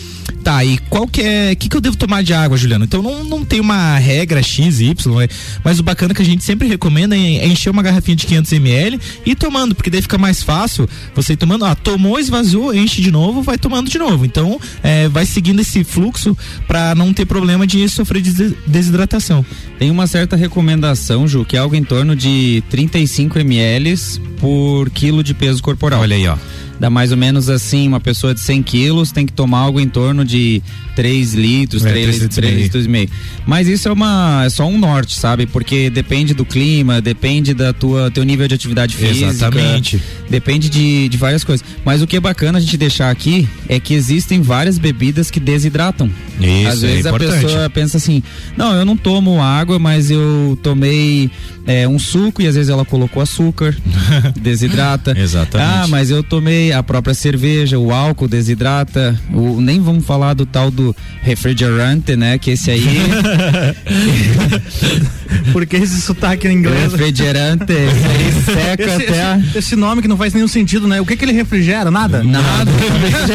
tá 0.46 0.64
e 0.64 0.78
qual 0.90 1.08
que 1.08 1.22
é 1.22 1.56
que 1.56 1.70
que 1.70 1.76
eu 1.76 1.82
devo 1.82 1.98
tomar 1.98 2.24
de 2.24 2.34
água 2.34 2.58
Juliano 2.58 2.86
então 2.86 3.02
não, 3.02 3.24
não 3.24 3.44
tem 3.44 3.60
uma 3.60 3.98
regra 3.98 4.42
x 4.42 4.80
y 4.80 5.16
né, 5.16 5.28
mas 5.64 5.80
o 5.80 5.84
bacana 5.84 6.12
é 6.14 6.16
que 6.16 6.22
a 6.22 6.26
gente 6.26 6.44
sempre 6.44 6.68
recomenda 6.68 7.16
é 7.16 7.36
é 7.36 7.48
encher 7.48 7.70
uma 7.70 7.82
garrafinha 7.82 8.16
de 8.16 8.26
500 8.26 8.54
ml 8.54 9.00
e 9.26 9.32
ir 9.32 9.36
tomando, 9.36 9.76
porque 9.76 9.90
daí 9.90 10.02
fica 10.02 10.18
mais 10.18 10.42
fácil 10.42 10.90
você 11.14 11.34
ir 11.34 11.38
tomando. 11.38 11.66
Ah, 11.66 11.76
tomou, 11.76 12.20
esvaziou, 12.20 12.74
enche 12.74 13.02
de 13.02 13.12
novo, 13.12 13.42
vai 13.42 13.58
tomando 13.58 13.90
de 13.90 13.98
novo. 13.98 14.26
Então, 14.26 14.60
é, 14.82 15.08
vai 15.08 15.26
seguindo 15.26 15.60
esse 15.60 15.84
fluxo 15.84 16.36
para 16.68 16.96
não 16.96 17.14
ter 17.14 17.26
problema 17.26 17.68
de 17.68 17.88
sofrer 17.90 18.22
de 18.22 18.56
desidratação. 18.66 19.46
Tem 19.78 19.92
uma 19.92 20.08
certa 20.08 20.36
recomendação, 20.36 21.28
Ju, 21.28 21.46
que 21.46 21.56
é 21.56 21.60
algo 21.60 21.76
em 21.76 21.84
torno 21.84 22.16
de 22.16 22.64
35 22.70 23.40
ml 23.40 23.96
por 24.40 24.90
quilo 24.90 25.24
de 25.24 25.34
peso 25.34 25.62
corporal. 25.62 26.02
Olha 26.02 26.16
aí, 26.16 26.28
ó 26.28 26.38
dá 26.80 26.90
mais 26.90 27.12
ou 27.12 27.18
menos 27.18 27.50
assim, 27.50 27.88
uma 27.88 28.00
pessoa 28.00 28.34
de 28.34 28.42
100 28.42 28.64
quilos 28.64 29.12
tem 29.12 29.26
que 29.26 29.34
tomar 29.34 29.60
algo 29.60 29.80
em 29.80 29.88
torno 29.88 30.26
de 30.26 30.62
3 30.96 31.34
litros, 31.34 31.86
é, 31.86 31.92
3, 31.92 32.18
3, 32.18 32.36
3 32.36 32.62
litros 32.62 32.86
e 32.86 32.90
meio. 32.90 33.10
Mas 33.46 33.68
isso 33.68 33.88
é 33.88 33.92
uma 33.92 34.44
é 34.46 34.50
só 34.50 34.66
um 34.66 34.78
norte, 34.78 35.18
sabe? 35.18 35.46
Porque 35.46 35.90
depende 35.90 36.34
do 36.34 36.46
clima, 36.46 37.02
depende 37.02 37.54
da 37.54 37.74
tua 37.74 38.10
teu 38.10 38.24
nível 38.24 38.48
de 38.48 38.56
atividade 38.56 38.96
física. 38.96 39.30
Exatamente. 39.30 40.02
Depende 40.30 40.70
de, 40.70 41.10
de 41.10 41.18
várias 41.18 41.44
coisas. 41.44 41.66
Mas 41.84 42.02
o 42.02 42.08
que 42.08 42.18
é 42.18 42.20
bacana 42.20 42.58
a 42.58 42.62
gente 42.62 42.78
deixar 42.78 43.12
aqui 43.12 43.48
é 43.68 43.80
que 43.80 43.94
existem 43.94 44.42
várias 44.42 44.78
bebidas 44.78 45.30
que 45.30 45.40
desidratam. 45.40 46.10
Isso, 46.40 46.68
Às 46.68 46.82
vezes 46.82 47.06
é 47.06 47.10
a 47.10 47.14
pessoa 47.14 47.70
pensa 47.70 47.98
assim: 47.98 48.24
"Não, 48.58 48.74
eu 48.74 48.86
não 48.86 48.98
tomo 48.98 49.42
água, 49.42 49.78
mas 49.78 50.10
eu 50.10 50.58
tomei 50.62 51.30
é, 51.66 51.88
um 51.88 51.98
suco 51.98 52.42
e 52.42 52.48
às 52.48 52.56
vezes 52.56 52.70
ela 52.70 52.86
colocou 52.86 53.22
açúcar, 53.22 53.76
desidrata. 54.40 55.18
Exatamente. 55.18 55.70
Ah, 55.70 55.88
mas 55.88 56.10
eu 56.10 56.22
tomei 56.24 56.72
a 56.72 56.84
própria 56.84 57.14
cerveja, 57.14 57.80
o 57.80 57.92
álcool 57.92 58.28
desidrata. 58.28 59.20
O, 59.34 59.60
nem 59.60 59.82
vamos 59.82 60.06
falar 60.06 60.34
do 60.34 60.46
tal 60.46 60.70
do 60.70 60.85
refrigerante, 61.22 62.16
né? 62.16 62.38
Que 62.38 62.52
esse 62.52 62.72
aí. 62.72 62.84
Porque 65.52 65.76
esse 65.78 66.02
sotaque 66.02 66.48
em 66.48 66.54
inglês. 66.54 66.92
Refrigerante, 66.92 67.66
seca 68.46 68.84
esse, 68.84 69.04
até. 69.04 69.38
Esse, 69.40 69.58
esse, 69.58 69.76
nome 69.76 70.02
que 70.02 70.08
não 70.08 70.18
faz 70.18 70.34
nenhum 70.34 70.48
sentido, 70.48 70.88
né? 70.88 71.02
O 71.02 71.06
que 71.06 71.16
que 71.16 71.26
ele 71.26 71.32
refrigera? 71.32 71.90
Nada? 71.90 72.24
Nada. 72.24 72.72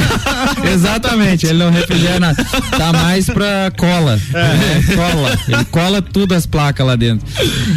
Exatamente, 0.72 1.46
ele 1.46 1.58
não 1.58 1.70
refrigera 1.70 2.20
nada. 2.20 2.44
Tá 2.70 2.92
mais 2.92 3.26
pra 3.26 3.72
cola. 3.76 4.20
É. 4.34 4.92
é. 4.92 4.96
cola. 4.96 5.38
Ele 5.48 5.64
cola 5.66 6.02
tudo 6.02 6.34
as 6.34 6.46
placas 6.46 6.86
lá 6.86 6.96
dentro. 6.96 7.26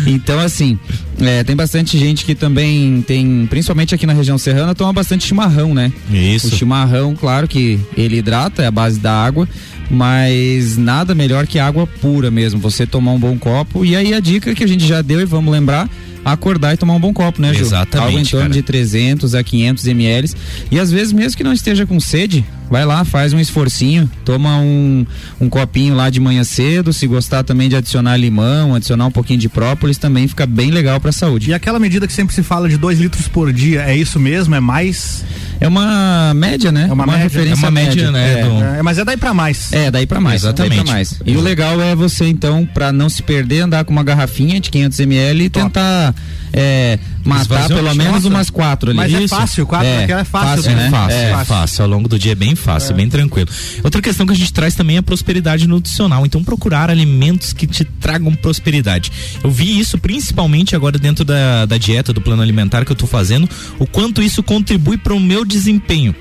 Então, 0.06 0.40
assim, 0.40 0.78
é, 1.20 1.44
tem 1.44 1.56
bastante 1.56 1.98
gente 1.98 2.26
que 2.26 2.36
também 2.36 3.02
tem, 3.02 3.46
principalmente 3.48 3.94
aqui 3.94 4.06
na 4.06 4.14
região 4.14 4.38
serrana, 4.38 4.74
toma 4.74 4.94
bastante 4.94 5.26
chimarrão, 5.26 5.74
né? 5.74 5.92
Isso. 6.12 6.48
O 6.48 6.52
chimarrão, 6.52 7.16
claro 7.16 7.48
que 7.48 7.80
ele 7.96 8.18
hidrata, 8.18 8.64
é 8.64 8.68
a 8.68 8.72
base 8.72 9.00
da 9.00 9.14
água, 9.14 9.48
mas 9.90 10.78
nada 10.78 11.14
melhor 11.14 11.48
que 11.48 11.60
água 11.60 11.86
pura 11.86 12.32
mesmo. 12.32 12.60
Você 12.60 12.86
tomar 12.86 13.12
um 13.12 13.20
bom 13.20 13.38
copo. 13.38 13.86
E 13.86 13.96
aí 13.96 14.14
a 14.14 14.20
dica 14.20 14.54
que 14.54 14.64
a 14.64 14.68
gente 14.68 14.86
já 14.86 15.02
deu 15.02 15.20
e 15.22 15.26
vamos 15.26 15.52
lembrar 15.52 15.90
acordar 16.24 16.74
e 16.74 16.78
tomar 16.78 16.94
um 16.94 17.00
bom 17.00 17.14
copo, 17.14 17.42
né, 17.42 17.54
Ju? 17.54 17.62
Exatamente. 17.62 18.06
Algo 18.06 18.20
em 18.20 18.24
torno 18.24 18.50
cara. 18.50 18.54
de 18.54 18.62
300 18.62 19.36
a 19.36 19.44
500 19.44 19.88
ml. 19.88 20.32
E 20.72 20.80
às 20.80 20.92
vezes, 20.92 21.12
mesmo 21.12 21.38
que 21.38 21.44
não 21.44 21.54
esteja 21.54 21.86
com 21.86 22.00
sede, 22.00 22.46
vai 22.70 22.86
lá, 22.86 23.04
faz 23.04 23.34
um 23.34 23.40
esforcinho, 23.40 24.10
toma 24.24 24.58
um, 24.58 25.06
um 25.40 25.50
copinho 25.50 25.96
lá 25.96 26.10
de 26.10 26.20
manhã 26.20 26.44
cedo. 26.44 26.94
Se 26.94 27.06
gostar 27.08 27.44
também 27.44 27.68
de 27.68 27.76
adicionar 27.76 28.16
limão, 28.18 28.74
adicionar 28.74 29.06
um 29.06 29.12
pouquinho 29.12 29.40
de 29.40 29.50
própolis, 29.50 29.98
também 29.98 30.28
fica 30.28 30.46
bem 30.46 30.72
legal 30.72 31.00
para 31.00 31.10
a 31.10 31.14
saúde. 31.14 31.50
E 31.50 31.54
aquela 31.54 31.80
medida 31.80 32.08
que 32.08 32.14
sempre 32.14 32.34
se 32.34 32.44
fala 32.44 32.70
de 32.70 32.78
2 32.78 33.00
litros 33.00 33.28
por 33.28 33.52
dia, 33.52 33.82
é 33.82 33.96
isso 33.96 34.20
mesmo? 34.20 34.56
É 34.56 34.60
mais? 34.60 35.26
É 35.64 35.68
uma 35.68 36.34
média, 36.36 36.74
né? 36.74 36.88
É 36.90 36.94
uma, 36.94 37.06
uma 37.06 37.14
média, 37.14 37.24
referência 37.24 37.66
é 37.66 37.70
uma 37.70 37.72
média, 37.72 38.12
né? 38.12 38.40
É, 38.40 38.44
do... 38.44 38.64
é, 38.64 38.82
mas 38.82 38.98
é 38.98 39.06
daí 39.06 39.16
para 39.16 39.34
mais. 39.34 39.72
É, 39.72 39.90
daí 39.90 40.06
para 40.06 40.20
mais. 40.20 40.44
Exatamente. 40.44 40.84
Pra 40.84 40.94
mais. 40.94 41.22
E 41.26 41.38
o 41.38 41.42
legal 41.42 41.80
é 41.80 41.96
você, 41.96 42.26
então, 42.28 42.66
para 42.66 42.92
não 42.92 43.08
se 43.08 43.24
perder, 43.24 43.62
andar 43.62 43.86
com 43.86 43.94
uma 43.94 44.04
garrafinha 44.04 44.60
de 44.60 44.70
500 44.70 45.00
ml 45.00 45.46
e 45.46 45.50
Top. 45.50 45.66
tentar 45.66 46.14
é, 46.56 47.00
matar 47.26 47.68
pelo 47.68 47.96
menos 47.96 48.26
umas 48.26 48.50
quatro 48.50 48.92
ali. 48.92 48.98
Mas 48.98 49.12
é 49.12 49.24
Isso. 49.24 49.34
é 49.34 49.38
fácil, 49.38 49.66
quatro 49.66 49.88
é, 49.88 50.04
é 50.04 50.24
fácil. 50.24 50.64
Fácil, 50.64 50.76
né? 50.76 50.88
É 50.88 50.90
fácil, 50.92 51.18
é, 51.18 51.32
fácil. 51.32 51.46
fácil. 51.46 51.84
Ao 51.84 51.90
longo 51.90 52.08
do 52.08 52.20
dia 52.20 52.34
é 52.34 52.36
bem 52.36 52.56
fácil, 52.56 52.94
é. 52.94 52.96
bem 52.96 53.10
tranquilo. 53.10 53.50
Outra 53.84 54.02
questão 54.02 54.26
que 54.26 54.34
a 54.34 54.36
gente 54.36 54.54
traz 54.54 54.76
também 54.76 54.98
é 54.98 55.00
a 55.00 55.04
prosperidade 55.04 55.68
nutricional. 55.68 56.26
Então, 56.26 56.44
procurar 56.44 56.92
alimentos 56.92 57.54
que 57.54 57.66
te 57.66 57.84
tragam 57.84 58.36
prosperidade. 58.36 59.12
Eu 59.44 59.50
vi 59.50 59.80
isso 59.80 59.98
principalmente 59.98 60.76
agora 60.76 61.00
dentro 61.00 61.26
da, 61.26 61.66
da 61.66 61.78
dieta, 61.78 62.14
do 62.14 62.22
plano 62.22 62.44
alimentar 62.44 62.86
que 62.86 62.92
eu 62.92 62.96
tô 62.96 63.08
fazendo, 63.08 63.50
o 63.80 63.88
quanto 63.88 64.22
isso 64.22 64.44
contribui 64.44 64.98
para 64.98 65.14
o 65.14 65.20
meu 65.20 65.44
desempenho 65.54 66.14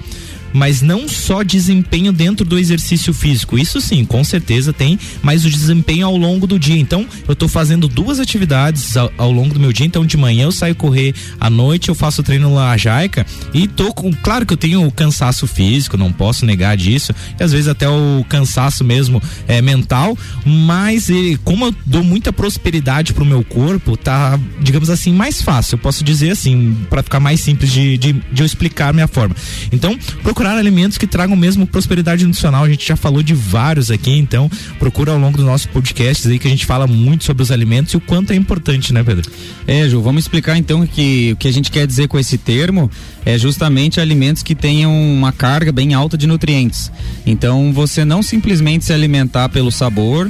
mas 0.53 0.83
não 0.83 1.09
só 1.09 1.43
desempenho 1.43 2.13
dentro 2.13 2.45
do 2.45 2.59
exercício 2.59 3.13
físico. 3.13 3.59
Isso 3.59 3.81
sim, 3.81 4.05
com 4.05 4.23
certeza 4.25 4.73
tem, 4.73 4.99
mas 5.23 5.45
o 5.45 5.51
desempenho 5.51 6.07
ao 6.07 6.17
longo 6.17 6.47
do 6.47 6.59
dia. 6.59 6.79
Então, 6.79 7.07
eu 7.27 7.33
estou 7.33 7.49
fazendo 7.49 7.89
duas 7.89 8.21
atividades 8.21 8.97
ao, 8.97 9.13
ao, 9.17 9.33
longo 9.33 9.55
do 9.55 9.61
meu 9.61 9.73
dia. 9.73 9.87
Então, 9.87 10.05
de 10.05 10.17
manhã 10.17 10.45
eu 10.45 10.53
saio 10.53 10.75
correr, 10.75 11.15
à 11.41 11.49
noite 11.49 11.89
eu 11.89 11.95
faço 11.95 12.23
treino 12.23 12.55
na 12.55 12.77
jaica 12.77 13.27
e 13.53 13.67
tô 13.67 13.93
com, 13.93 14.13
claro 14.13 14.45
que 14.47 14.53
eu 14.53 14.57
tenho 14.57 14.91
cansaço 14.91 15.47
físico, 15.47 15.97
não 15.97 16.13
posso 16.13 16.45
negar 16.45 16.77
disso, 16.77 17.15
e 17.39 17.43
às 17.43 17.53
vezes 17.53 17.69
até 17.69 17.89
o 17.89 18.25
cansaço 18.29 18.85
mesmo 18.85 19.23
é 19.47 19.61
mental, 19.61 20.17
mas 20.45 21.09
e, 21.09 21.39
como 21.45 21.67
eu 21.67 21.75
dou 21.87 22.03
muita 22.03 22.33
prosperidade 22.33 23.13
pro 23.13 23.25
meu 23.25 23.43
corpo, 23.45 23.97
tá, 23.97 24.39
digamos 24.61 24.91
assim, 24.91 25.13
mais 25.13 25.41
fácil. 25.41 25.75
Eu 25.75 25.79
posso 25.79 26.05
dizer 26.05 26.31
assim, 26.31 26.77
para 26.91 27.03
ficar 27.03 27.21
mais 27.21 27.41
simples 27.41 27.71
de, 27.71 27.97
de, 27.97 28.13
de 28.13 28.43
eu 28.43 28.47
explicar 28.47 28.89
a 28.89 28.93
minha 28.93 29.09
forma. 29.09 29.35
Então, 29.71 29.99
procura 30.23 30.42
procurar 30.43 30.59
alimentos 30.59 30.99
que 30.99 31.07
tragam 31.07 31.37
mesmo 31.37 31.65
prosperidade 31.65 32.27
nutricional. 32.27 32.65
A 32.65 32.69
gente 32.69 32.85
já 32.85 32.97
falou 32.97 33.23
de 33.23 33.33
vários 33.33 33.93
aqui, 33.93 34.11
então 34.11 34.51
procura 34.77 35.13
ao 35.13 35.19
longo 35.19 35.37
do 35.39 35.45
nosso 35.45 35.69
podcast 35.69 36.27
aí 36.27 36.37
que 36.37 36.49
a 36.49 36.51
gente 36.51 36.67
fala 36.67 36.85
muito 36.85 37.23
sobre 37.23 37.45
os 37.45 37.53
alimentos 37.53 37.93
e 37.93 37.97
o 37.97 38.01
quanto 38.01 38.33
é 38.33 38.35
importante, 38.35 38.93
né, 38.93 39.05
Pedro? 39.05 39.31
É, 39.69 39.89
Ju, 39.89 40.03
vamos 40.03 40.25
explicar 40.25 40.59
então 40.59 40.85
que 40.85 41.31
o 41.33 41.37
que 41.37 41.47
a 41.47 41.53
gente 41.53 41.71
quer 41.71 41.87
dizer 41.87 42.09
com 42.09 42.19
esse 42.19 42.37
termo 42.39 42.91
é 43.25 43.39
justamente 43.39 44.01
alimentos 44.01 44.43
que 44.43 44.57
tenham 44.57 44.93
uma 44.93 45.31
carga 45.31 45.71
bem 45.71 45.95
alta 45.95 46.19
de 46.19 46.27
nutrientes. 46.27 46.91
Então, 47.25 47.73
você 47.73 48.05
não 48.05 48.21
simplesmente 48.21 48.85
se 48.85 48.93
alimentar 48.93 49.49
pelo 49.49 49.71
sabor, 49.71 50.29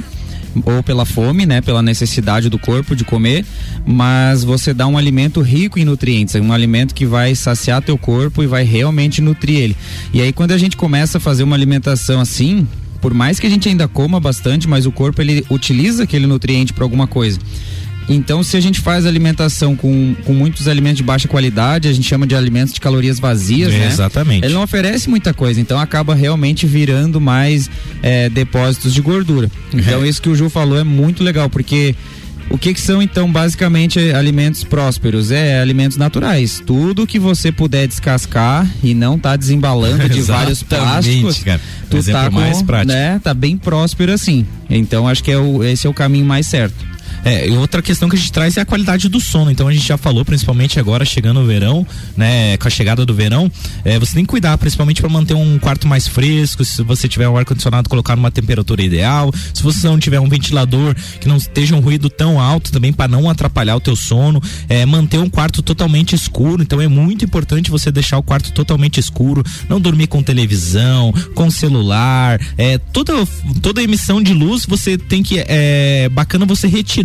ou 0.65 0.83
pela 0.83 1.05
fome, 1.05 1.45
né, 1.45 1.61
pela 1.61 1.81
necessidade 1.81 2.49
do 2.49 2.59
corpo 2.59 2.95
de 2.95 3.03
comer, 3.03 3.45
mas 3.85 4.43
você 4.43 4.73
dá 4.73 4.87
um 4.87 4.97
alimento 4.97 5.41
rico 5.41 5.79
em 5.79 5.85
nutrientes, 5.85 6.35
um 6.35 6.51
alimento 6.51 6.93
que 6.93 7.05
vai 7.05 7.35
saciar 7.35 7.81
teu 7.81 7.97
corpo 7.97 8.43
e 8.43 8.47
vai 8.47 8.63
realmente 8.63 9.21
nutrir 9.21 9.57
ele. 9.57 9.77
E 10.13 10.21
aí 10.21 10.31
quando 10.31 10.51
a 10.51 10.57
gente 10.57 10.77
começa 10.77 11.17
a 11.17 11.21
fazer 11.21 11.43
uma 11.43 11.55
alimentação 11.55 12.19
assim, 12.19 12.67
por 13.01 13.13
mais 13.13 13.39
que 13.39 13.47
a 13.47 13.49
gente 13.49 13.67
ainda 13.67 13.87
coma 13.87 14.19
bastante, 14.19 14.67
mas 14.67 14.85
o 14.85 14.91
corpo 14.91 15.21
ele 15.21 15.45
utiliza 15.49 16.03
aquele 16.03 16.25
nutriente 16.25 16.71
para 16.71 16.83
alguma 16.83 17.07
coisa. 17.07 17.39
Então, 18.09 18.43
se 18.43 18.57
a 18.57 18.59
gente 18.59 18.81
faz 18.81 19.05
alimentação 19.05 19.75
com, 19.75 20.15
com 20.25 20.33
muitos 20.33 20.67
alimentos 20.67 20.97
de 20.97 21.03
baixa 21.03 21.27
qualidade, 21.27 21.87
a 21.87 21.93
gente 21.93 22.07
chama 22.07 22.27
de 22.27 22.35
alimentos 22.35 22.73
de 22.73 22.81
calorias 22.81 23.19
vazias, 23.19 23.73
é, 23.73 23.79
né? 23.79 23.87
Exatamente. 23.87 24.45
Ele 24.45 24.53
não 24.53 24.63
oferece 24.63 25.09
muita 25.09 25.33
coisa, 25.33 25.59
então 25.59 25.79
acaba 25.79 26.13
realmente 26.13 26.65
virando 26.65 27.19
mais 27.21 27.69
é, 28.03 28.29
depósitos 28.29 28.93
de 28.93 29.01
gordura. 29.01 29.49
Então, 29.73 30.03
é. 30.03 30.07
isso 30.07 30.21
que 30.21 30.29
o 30.29 30.35
Ju 30.35 30.49
falou 30.49 30.77
é 30.77 30.83
muito 30.83 31.23
legal, 31.23 31.49
porque 31.49 31.95
o 32.49 32.57
que, 32.57 32.73
que, 32.73 32.81
são 32.81 33.01
então 33.01 33.31
basicamente 33.31 33.97
alimentos 34.11 34.63
prósperos? 34.63 35.31
É 35.31 35.59
alimentos 35.59 35.97
naturais. 35.97 36.61
Tudo 36.63 37.07
que 37.07 37.17
você 37.17 37.51
puder 37.51 37.87
descascar 37.87 38.69
e 38.83 38.93
não 38.93 39.17
tá 39.17 39.35
desembalando 39.35 40.07
de 40.09 40.21
vários 40.23 40.61
plásticos, 40.61 41.39
cara. 41.43 41.61
tu 41.89 42.03
tá 42.03 42.29
com, 42.29 42.35
mais 42.35 42.61
prático. 42.61 42.91
né, 42.91 43.19
tá 43.23 43.33
bem 43.33 43.57
próspero 43.57 44.11
assim. 44.11 44.45
Então 44.69 45.07
acho 45.07 45.23
que 45.23 45.31
é 45.31 45.37
o, 45.37 45.63
esse 45.63 45.87
é 45.87 45.89
o 45.89 45.93
caminho 45.93 46.25
mais 46.25 46.45
certo. 46.45 46.92
É, 47.23 47.47
e 47.47 47.57
outra 47.57 47.81
questão 47.81 48.09
que 48.09 48.15
a 48.15 48.19
gente 48.19 48.31
traz 48.31 48.57
é 48.57 48.61
a 48.61 48.65
qualidade 48.65 49.07
do 49.07 49.19
sono. 49.19 49.51
Então 49.51 49.67
a 49.67 49.73
gente 49.73 49.87
já 49.87 49.97
falou, 49.97 50.25
principalmente 50.25 50.79
agora 50.79 51.05
chegando 51.05 51.39
o 51.39 51.45
verão, 51.45 51.85
né? 52.15 52.57
Com 52.57 52.67
a 52.67 52.71
chegada 52.71 53.05
do 53.05 53.13
verão, 53.13 53.51
é, 53.85 53.97
você 53.97 54.13
tem 54.13 54.23
que 54.25 54.29
cuidar, 54.29 54.57
principalmente 54.57 55.01
para 55.01 55.09
manter 55.09 55.33
um 55.33 55.59
quarto 55.59 55.87
mais 55.87 56.07
fresco. 56.07 56.65
Se 56.65 56.83
você 56.83 57.07
tiver 57.07 57.27
um 57.29 57.37
ar 57.37 57.45
condicionado, 57.45 57.89
colocar 57.89 58.15
numa 58.15 58.31
temperatura 58.31 58.81
ideal. 58.81 59.31
Se 59.53 59.63
você 59.63 59.87
não 59.87 59.99
tiver 59.99 60.19
um 60.19 60.27
ventilador 60.27 60.95
que 61.19 61.27
não 61.27 61.37
esteja 61.37 61.75
um 61.75 61.79
ruído 61.79 62.09
tão 62.09 62.39
alto 62.39 62.71
também 62.71 62.91
para 62.91 63.07
não 63.07 63.29
atrapalhar 63.29 63.75
o 63.75 63.79
teu 63.79 63.95
sono, 63.95 64.41
é, 64.67 64.85
manter 64.85 65.19
um 65.19 65.29
quarto 65.29 65.61
totalmente 65.61 66.15
escuro. 66.15 66.61
Então 66.61 66.81
é 66.81 66.87
muito 66.87 67.23
importante 67.25 67.71
você 67.71 67.91
deixar 67.91 68.17
o 68.17 68.23
quarto 68.23 68.51
totalmente 68.51 68.99
escuro, 68.99 69.43
não 69.69 69.79
dormir 69.79 70.07
com 70.07 70.21
televisão, 70.21 71.13
com 71.35 71.49
celular, 71.49 72.39
é, 72.57 72.77
toda 72.77 73.13
toda 73.61 73.81
emissão 73.83 74.21
de 74.21 74.33
luz 74.33 74.65
você 74.65 74.97
tem 74.97 75.21
que 75.23 75.43
é 75.47 76.09
bacana 76.09 76.45
você 76.45 76.67
retirar 76.67 77.02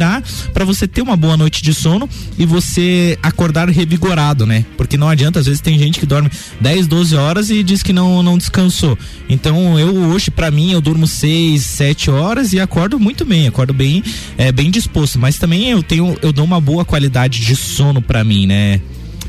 para 0.52 0.64
você 0.64 0.86
ter 0.86 1.02
uma 1.02 1.16
boa 1.16 1.36
noite 1.36 1.62
de 1.62 1.74
sono 1.74 2.08
e 2.38 2.46
você 2.46 3.18
acordar 3.22 3.68
revigorado, 3.68 4.46
né? 4.46 4.64
Porque 4.76 4.96
não 4.96 5.08
adianta, 5.08 5.40
às 5.40 5.46
vezes 5.46 5.60
tem 5.60 5.78
gente 5.78 5.98
que 5.98 6.06
dorme 6.06 6.30
10, 6.60 6.86
12 6.86 7.16
horas 7.16 7.50
e 7.50 7.62
diz 7.62 7.82
que 7.82 7.92
não, 7.92 8.22
não 8.22 8.38
descansou. 8.38 8.98
Então 9.28 9.78
eu 9.78 9.94
hoje, 9.94 10.30
para 10.30 10.50
mim, 10.50 10.72
eu 10.72 10.80
durmo 10.80 11.06
6, 11.06 11.62
7 11.62 12.10
horas 12.10 12.52
e 12.52 12.60
acordo 12.60 12.98
muito 12.98 13.24
bem, 13.24 13.46
acordo 13.46 13.72
bem, 13.72 14.02
é, 14.36 14.52
bem 14.52 14.70
disposto. 14.70 15.18
Mas 15.18 15.38
também 15.38 15.70
eu 15.70 15.82
tenho, 15.82 16.16
eu 16.22 16.32
dou 16.32 16.44
uma 16.44 16.60
boa 16.60 16.84
qualidade 16.84 17.40
de 17.40 17.56
sono 17.56 18.00
para 18.00 18.24
mim, 18.24 18.46
né? 18.46 18.80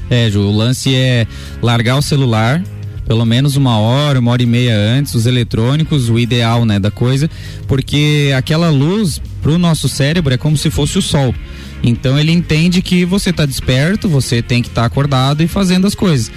É, 0.10 0.30
Ju, 0.30 0.42
o 0.42 0.56
lance 0.56 0.94
é 0.96 1.28
largar 1.62 1.98
o 1.98 2.02
celular, 2.02 2.64
pelo 3.10 3.26
menos 3.26 3.56
uma 3.56 3.80
hora, 3.80 4.20
uma 4.20 4.30
hora 4.30 4.44
e 4.44 4.46
meia 4.46 4.78
antes, 4.78 5.16
os 5.16 5.26
eletrônicos, 5.26 6.12
o 6.12 6.20
ideal, 6.20 6.64
né, 6.64 6.80
da 6.80 6.92
coisa, 6.92 7.28
porque 7.68 8.32
aquela 8.38 8.70
luz 8.70 9.20
pro 9.42 9.58
nosso 9.58 9.90
cérebro 9.90 10.32
é 10.32 10.38
como 10.38 10.56
se 10.56 10.70
fosse 10.70 11.00
o 11.00 11.02
sol. 11.02 11.34
Então 11.82 12.20
ele 12.20 12.32
entende 12.32 12.84
que 12.84 13.06
você 13.06 13.32
está 13.32 13.48
desperto, 13.48 14.08
você 14.08 14.44
tem 14.44 14.62
que 14.62 14.68
estar 14.68 14.82
tá 14.82 14.86
acordado 14.86 15.42
e 15.42 15.48
fazendo 15.48 15.88
as 15.88 15.96
coisas. 15.96 16.32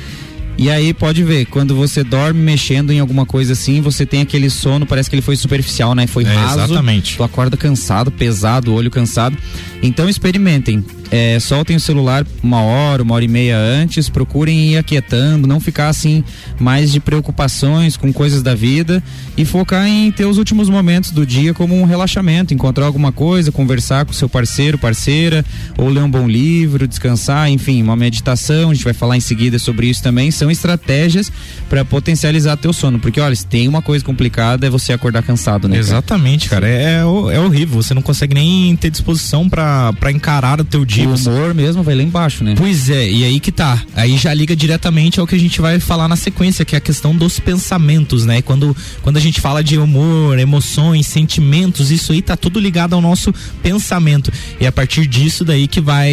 E 0.56 0.70
aí 0.70 0.94
pode 0.94 1.22
ver, 1.22 1.44
quando 1.44 1.76
você 1.76 2.02
dorme 2.02 2.40
mexendo 2.40 2.90
em 2.90 3.00
alguma 3.00 3.26
coisa 3.26 3.52
assim, 3.52 3.82
você 3.82 4.06
tem 4.06 4.22
aquele 4.22 4.48
sono, 4.48 4.86
parece 4.86 5.10
que 5.10 5.16
ele 5.16 5.22
foi 5.22 5.36
superficial, 5.36 5.94
né? 5.94 6.06
Foi 6.06 6.24
é, 6.24 6.32
raso. 6.32 6.58
Exatamente. 6.60 7.18
Tu 7.18 7.22
acorda 7.22 7.54
cansado, 7.54 8.10
pesado, 8.10 8.72
olho 8.72 8.90
cansado. 8.90 9.36
Então 9.82 10.08
experimentem 10.08 10.82
é, 11.12 11.38
soltem 11.38 11.76
o 11.76 11.80
celular 11.80 12.26
uma 12.42 12.62
hora, 12.62 13.02
uma 13.02 13.14
hora 13.14 13.24
e 13.24 13.28
meia 13.28 13.58
antes, 13.58 14.08
procurem 14.08 14.72
ir 14.72 14.78
aquietando, 14.78 15.46
não 15.46 15.60
ficar 15.60 15.88
assim 15.88 16.24
mais 16.58 16.90
de 16.90 16.98
preocupações 16.98 17.96
com 17.96 18.12
coisas 18.12 18.42
da 18.42 18.54
vida 18.54 19.02
e 19.36 19.44
focar 19.44 19.86
em 19.86 20.10
ter 20.10 20.24
os 20.24 20.38
últimos 20.38 20.70
momentos 20.70 21.10
do 21.10 21.26
dia 21.26 21.52
como 21.52 21.78
um 21.78 21.84
relaxamento, 21.84 22.54
encontrar 22.54 22.86
alguma 22.86 23.12
coisa, 23.12 23.52
conversar 23.52 24.06
com 24.06 24.12
seu 24.14 24.28
parceiro, 24.28 24.78
parceira, 24.78 25.44
ou 25.76 25.90
ler 25.90 26.02
um 26.02 26.10
bom 26.10 26.26
livro, 26.26 26.88
descansar, 26.88 27.50
enfim, 27.50 27.82
uma 27.82 27.94
meditação, 27.94 28.70
a 28.70 28.74
gente 28.74 28.84
vai 28.84 28.94
falar 28.94 29.18
em 29.18 29.20
seguida 29.20 29.58
sobre 29.58 29.88
isso 29.88 30.02
também, 30.02 30.30
são 30.30 30.50
estratégias 30.50 31.30
para 31.68 31.84
potencializar 31.84 32.56
teu 32.56 32.72
sono, 32.72 32.98
porque 32.98 33.20
olha, 33.20 33.36
se 33.36 33.46
tem 33.46 33.68
uma 33.68 33.82
coisa 33.82 34.02
complicada 34.02 34.66
é 34.66 34.70
você 34.70 34.92
acordar 34.94 35.22
cansado, 35.22 35.68
né? 35.68 35.76
Exatamente, 35.76 36.48
cara, 36.48 36.62
cara. 36.62 36.68
É, 36.68 37.00
é, 37.00 37.04
horrível, 37.04 37.82
você 37.82 37.92
não 37.92 38.02
consegue 38.02 38.34
nem 38.34 38.74
ter 38.76 38.90
disposição 38.90 39.48
para 39.48 40.10
encarar 40.12 40.60
o 40.60 40.64
teu 40.64 40.84
dia 40.84 41.01
o 41.06 41.14
humor 41.14 41.54
mesmo 41.54 41.82
vai 41.82 41.94
lá 41.94 42.02
embaixo, 42.02 42.44
né? 42.44 42.54
Pois 42.56 42.88
é, 42.88 43.10
e 43.10 43.24
aí 43.24 43.40
que 43.40 43.50
tá. 43.50 43.82
Aí 43.94 44.16
já 44.16 44.32
liga 44.32 44.54
diretamente 44.54 45.20
ao 45.20 45.26
que 45.26 45.34
a 45.34 45.38
gente 45.38 45.60
vai 45.60 45.80
falar 45.80 46.08
na 46.08 46.16
sequência, 46.16 46.64
que 46.64 46.74
é 46.74 46.78
a 46.78 46.80
questão 46.80 47.14
dos 47.14 47.38
pensamentos, 47.38 48.24
né? 48.24 48.40
Quando, 48.42 48.76
quando 49.02 49.16
a 49.16 49.20
gente 49.20 49.40
fala 49.40 49.62
de 49.62 49.78
humor, 49.78 50.38
emoções, 50.38 51.06
sentimentos, 51.06 51.90
isso 51.90 52.12
aí 52.12 52.22
tá 52.22 52.36
tudo 52.36 52.58
ligado 52.60 52.94
ao 52.94 53.00
nosso 53.00 53.34
pensamento. 53.62 54.32
E 54.60 54.64
é 54.64 54.68
a 54.68 54.72
partir 54.72 55.06
disso 55.06 55.44
daí 55.44 55.66
que 55.66 55.80
vai 55.80 56.12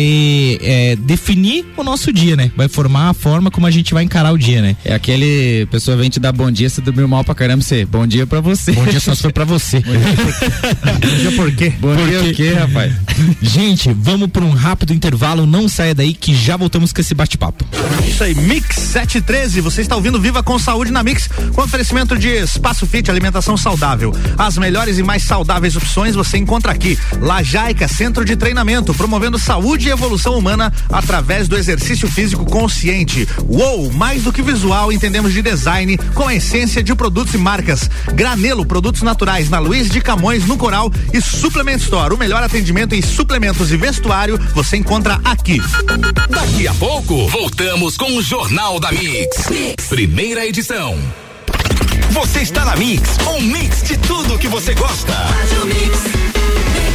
é, 0.61 0.95
definir 0.95 1.65
o 1.77 1.83
nosso 1.83 2.11
dia, 2.11 2.35
né? 2.35 2.51
Vai 2.55 2.67
formar 2.67 3.09
a 3.09 3.13
forma 3.13 3.51
como 3.51 3.67
a 3.67 3.71
gente 3.71 3.93
vai 3.93 4.03
encarar 4.03 4.31
o 4.31 4.37
dia, 4.37 4.61
né? 4.61 4.75
É 4.83 4.93
aquele 4.93 5.67
pessoa 5.67 5.95
vem 5.95 6.09
te 6.09 6.19
dar 6.19 6.31
bom 6.31 6.51
dia, 6.51 6.69
você 6.69 6.81
dormiu 6.81 7.07
mal 7.07 7.23
pra 7.23 7.35
caramba, 7.35 7.61
você, 7.61 7.85
bom 7.85 8.05
dia 8.05 8.25
pra 8.25 8.41
você. 8.41 8.71
Bom 8.71 8.85
dia 8.85 8.99
só 8.99 9.15
foi 9.15 9.31
pra 9.31 9.45
você. 9.45 9.79
bom 9.85 11.17
dia 11.17 11.31
por 11.35 11.51
quê? 11.53 11.73
Bom 11.79 11.95
por 11.95 12.07
dia 12.07 12.21
o 12.21 12.33
quê, 12.33 12.53
rapaz? 12.53 12.93
Gente, 13.41 13.93
vamos 13.93 14.29
por 14.29 14.43
um 14.43 14.51
rápido 14.51 14.78
rápido 14.79 14.93
intervalo, 14.93 15.45
não 15.45 15.67
saia 15.67 15.93
daí 15.93 16.13
que 16.13 16.33
já 16.33 16.55
voltamos 16.55 16.93
com 16.93 17.01
esse 17.01 17.13
bate-papo. 17.13 17.65
Isso 18.07 18.23
aí, 18.23 18.33
Mix 18.33 18.77
713, 18.77 19.59
você 19.59 19.81
está 19.81 19.93
ouvindo 19.93 20.21
Viva 20.21 20.41
com 20.41 20.57
Saúde 20.57 20.89
na 20.89 21.03
Mix, 21.03 21.27
com 21.53 21.61
oferecimento 21.61 22.17
de 22.17 22.29
Espaço 22.29 22.87
Fit, 22.87 23.11
alimentação 23.11 23.57
saudável. 23.57 24.15
As 24.37 24.57
melhores 24.57 24.97
e 24.97 25.03
mais 25.03 25.23
saudáveis 25.23 25.75
opções 25.75 26.15
você 26.15 26.37
encontra 26.37 26.71
aqui. 26.71 26.97
Lajaica, 27.19 27.89
centro 27.89 28.23
de 28.23 28.37
treinamento, 28.37 28.93
promovendo 28.93 29.37
saúde 29.37 29.89
e 29.89 29.91
evolução 29.91 30.37
humana 30.37 30.71
através 30.89 31.49
do 31.49 31.57
exercício 31.57 32.07
físico 32.07 32.45
consciente. 32.45 33.27
Uou, 33.49 33.91
mais 33.91 34.23
do 34.23 34.31
que 34.31 34.41
visual, 34.41 34.93
entendemos 34.93 35.33
de 35.33 35.41
design 35.41 35.97
com 36.13 36.25
a 36.25 36.35
essência 36.35 36.81
de 36.81 36.95
produtos 36.95 37.33
e 37.33 37.37
marcas. 37.37 37.89
Granelo, 38.13 38.65
produtos 38.65 39.01
naturais 39.01 39.49
na 39.49 39.59
Luiz 39.59 39.89
de 39.89 39.99
Camões, 39.99 40.45
no 40.45 40.55
Coral 40.55 40.89
e 41.13 41.19
Suplement 41.19 41.79
Store, 41.79 42.13
o 42.13 42.17
melhor 42.17 42.41
atendimento 42.41 42.95
em 42.95 43.01
suplementos 43.01 43.73
e 43.73 43.77
vestuário, 43.77 44.39
você 44.63 44.75
encontra 44.75 45.21
aqui. 45.23 45.57
Daqui 46.29 46.67
a 46.67 46.73
pouco, 46.73 47.29
voltamos 47.29 47.95
com 47.95 48.17
o 48.17 48.21
Jornal 48.21 48.77
da 48.77 48.91
mix. 48.91 49.47
mix. 49.49 49.87
Primeira 49.87 50.45
edição. 50.45 50.99
Você 52.11 52.41
está 52.41 52.65
na 52.65 52.75
Mix, 52.75 53.17
um 53.25 53.39
mix 53.39 53.83
de 53.83 53.97
tudo 53.99 54.37
que 54.37 54.49
você 54.49 54.73
gosta. 54.73 55.13
Faz 55.13 55.63
o 55.63 55.65
mix. 55.65 56.88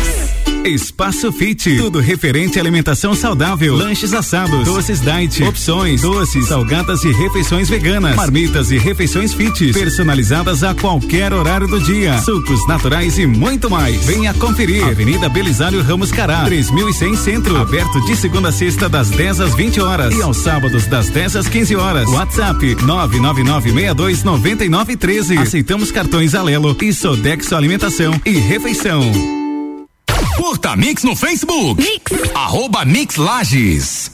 Espaço 0.65 1.31
Fit, 1.31 1.77
tudo 1.77 2.01
referente 2.01 2.59
à 2.59 2.63
alimentação 2.63 3.15
saudável, 3.15 3.77
lanches 3.77 4.15
assados, 4.15 4.65
doces 4.65 4.99
diet, 5.01 5.43
opções, 5.43 6.01
doces, 6.01 6.47
salgadas 6.47 7.05
e 7.05 7.13
refeições 7.13 7.69
veganas, 7.69 8.17
marmitas 8.17 8.71
e 8.71 8.79
refeições 8.79 9.35
fit, 9.35 9.75
personalizadas 9.75 10.65
a 10.65 10.75
qualquer 10.75 11.35
horário 11.35 11.69
do 11.69 11.79
dia, 11.79 12.17
sucos 12.23 12.67
naturais 12.67 13.19
e 13.19 13.27
muito 13.27 13.69
mais. 13.69 14.07
Venha 14.07 14.33
conferir. 14.33 14.83
Avenida 14.85 15.29
Belisário 15.29 15.83
Ramos 15.83 16.11
Cará, 16.11 16.45
3100 16.45 17.17
Centro, 17.17 17.59
aberto 17.59 18.01
de 18.07 18.17
segunda 18.17 18.49
a 18.49 18.53
sexta 18.53 18.89
das 18.89 19.11
10 19.11 19.41
às 19.41 19.55
20 19.55 19.83
horas 19.83 20.15
e 20.15 20.23
aos 20.23 20.39
sábados 20.39 20.87
das 20.87 21.11
10 21.11 21.37
às 21.37 21.47
15 21.47 21.77
horas. 21.77 22.09
WhatsApp 22.09 22.75
999629913. 22.77 25.39
Aceitamos 25.39 25.91
cartões 25.91 26.35
Alelo 26.35 26.75
e 26.81 26.91
Sodexo 26.93 27.55
Alimentação 27.55 28.19
e 28.25 28.39
Refeição. 28.39 29.44
Curta 30.37 30.77
Mix 30.77 31.03
no 31.05 31.15
Facebook. 31.15 31.79
Mix. 31.79 32.13
Arroba 32.35 32.85
Mix 32.85 33.17
Lages. 33.17 34.14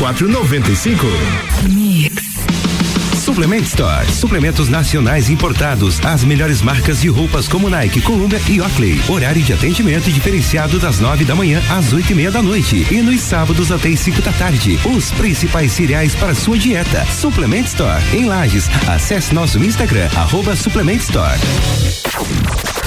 95. 0.00 1.06
Mix. 1.68 2.24
Suplement 3.22 3.60
Store. 3.60 4.10
Suplementos 4.10 4.70
nacionais 4.70 5.28
importados. 5.28 6.00
As 6.02 6.24
melhores 6.24 6.62
marcas 6.62 7.02
de 7.02 7.08
roupas 7.08 7.46
como 7.46 7.68
Nike, 7.68 8.00
Columbia 8.00 8.40
e 8.48 8.62
Oakley. 8.62 8.98
Horário 9.08 9.42
de 9.42 9.52
atendimento 9.52 10.10
diferenciado 10.10 10.78
das 10.78 11.00
nove 11.00 11.26
da 11.26 11.34
manhã 11.34 11.62
às 11.68 11.92
oito 11.92 12.10
e 12.12 12.14
meia 12.14 12.30
da 12.30 12.42
noite. 12.42 12.86
E 12.90 13.02
nos 13.02 13.20
sábados 13.20 13.70
até 13.70 13.90
as 13.90 14.00
cinco 14.00 14.22
da 14.22 14.32
tarde. 14.32 14.80
Os 14.86 15.12
principais 15.12 15.72
cereais 15.72 16.14
para 16.14 16.34
sua 16.34 16.56
dieta. 16.56 17.04
Suplement 17.06 17.66
Store. 17.66 18.02
Em 18.14 18.24
Lages. 18.24 18.70
Acesse 18.88 19.34
nosso 19.34 19.62
Instagram, 19.62 20.08
arroba 20.16 20.56
Suplement 20.56 20.96
Store. 20.96 21.38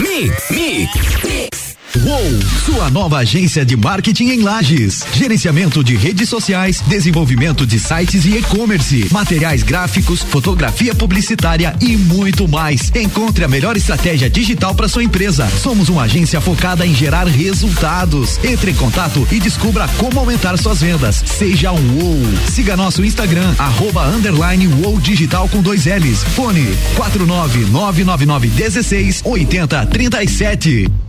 Mix, 0.02 0.50
mix, 0.50 0.90
mix. 1.24 1.63
Uou, 2.02 2.42
sua 2.66 2.90
nova 2.90 3.20
agência 3.20 3.64
de 3.64 3.78
marketing 3.78 4.30
em 4.30 4.42
Lages. 4.42 5.06
Gerenciamento 5.14 5.84
de 5.84 5.96
redes 5.96 6.28
sociais, 6.28 6.82
desenvolvimento 6.88 7.68
de 7.68 7.80
sites 7.80 8.26
e 8.26 8.38
e-commerce, 8.38 9.08
materiais 9.12 9.62
gráficos, 9.62 10.24
fotografia 10.24 10.96
publicitária 10.96 11.76
e 11.80 11.96
muito 11.96 12.48
mais. 12.48 12.92
Encontre 12.96 13.46
a 13.46 13.48
melhor 13.48 13.78
estratégia 13.78 14.28
digital 14.28 14.74
para 14.74 14.88
sua 14.88 15.04
empresa. 15.04 15.48
Somos 15.62 15.88
uma 15.88 16.04
agência 16.04 16.42
focada 16.42 16.86
em 16.86 16.96
gerar 16.96 17.28
resultados. 17.28 18.40
Entre 18.44 18.72
em 18.72 18.76
contato 18.76 19.28
e 19.32 19.40
descubra 19.40 19.88
como 20.00 20.20
aumentar 20.20 20.58
suas 20.58 20.82
vendas. 20.82 21.24
Seja 21.26 21.72
um 21.72 22.00
Uou. 22.00 22.20
Siga 22.52 22.76
nosso 22.76 23.06
Instagram, 23.06 23.54
arroba 23.60 24.08
underline 24.08 24.68
Uou 24.68 25.00
Digital 25.00 25.48
com 25.48 25.62
dois 25.62 25.86
L's. 25.86 26.24
Fone 26.36 26.76
49999 26.96 28.48
16 28.48 29.22
80 29.24 29.86
37. 29.86 31.03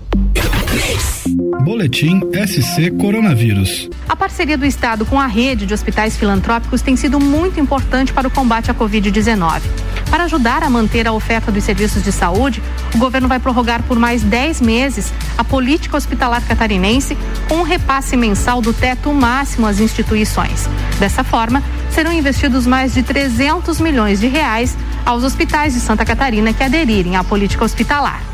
Boletim 1.64 2.20
SC 2.46 2.90
Coronavírus. 2.90 3.88
A 4.08 4.14
parceria 4.14 4.58
do 4.58 4.66
Estado 4.66 5.06
com 5.06 5.18
a 5.18 5.26
rede 5.26 5.64
de 5.64 5.72
hospitais 5.72 6.16
filantrópicos 6.16 6.82
tem 6.82 6.94
sido 6.94 7.18
muito 7.18 7.58
importante 7.58 8.12
para 8.12 8.28
o 8.28 8.30
combate 8.30 8.70
à 8.70 8.74
Covid-19. 8.74 9.62
Para 10.10 10.24
ajudar 10.24 10.62
a 10.62 10.70
manter 10.70 11.08
a 11.08 11.12
oferta 11.12 11.50
dos 11.50 11.64
serviços 11.64 12.02
de 12.02 12.12
saúde, 12.12 12.62
o 12.94 12.98
governo 12.98 13.26
vai 13.26 13.40
prorrogar 13.40 13.82
por 13.82 13.98
mais 13.98 14.22
10 14.22 14.60
meses 14.60 15.12
a 15.38 15.42
política 15.42 15.96
hospitalar 15.96 16.46
catarinense 16.46 17.16
com 17.48 17.56
um 17.56 17.62
repasse 17.62 18.16
mensal 18.16 18.60
do 18.60 18.72
teto 18.72 19.12
máximo 19.12 19.66
às 19.66 19.80
instituições. 19.80 20.68
Dessa 21.00 21.24
forma, 21.24 21.62
serão 21.90 22.12
investidos 22.12 22.66
mais 22.66 22.92
de 22.92 23.02
300 23.02 23.80
milhões 23.80 24.20
de 24.20 24.26
reais 24.26 24.76
aos 25.04 25.24
hospitais 25.24 25.72
de 25.74 25.80
Santa 25.80 26.04
Catarina 26.04 26.52
que 26.52 26.62
aderirem 26.62 27.16
à 27.16 27.24
política 27.24 27.64
hospitalar. 27.64 28.33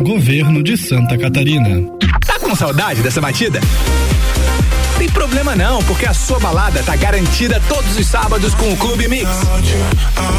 Governo 0.00 0.62
de 0.62 0.76
Santa 0.76 1.18
Catarina. 1.18 1.90
Tá 2.24 2.38
com 2.38 2.54
saudade 2.54 3.02
dessa 3.02 3.20
batida? 3.20 3.60
Tem 4.96 5.08
problema 5.08 5.56
não, 5.56 5.82
porque 5.82 6.06
a 6.06 6.14
sua 6.14 6.38
balada 6.38 6.82
tá 6.84 6.94
garantida 6.94 7.60
todos 7.68 7.96
os 7.96 8.06
sábados 8.06 8.54
com 8.54 8.72
o 8.72 8.76
Clube 8.76 9.08
Mix. 9.08 9.28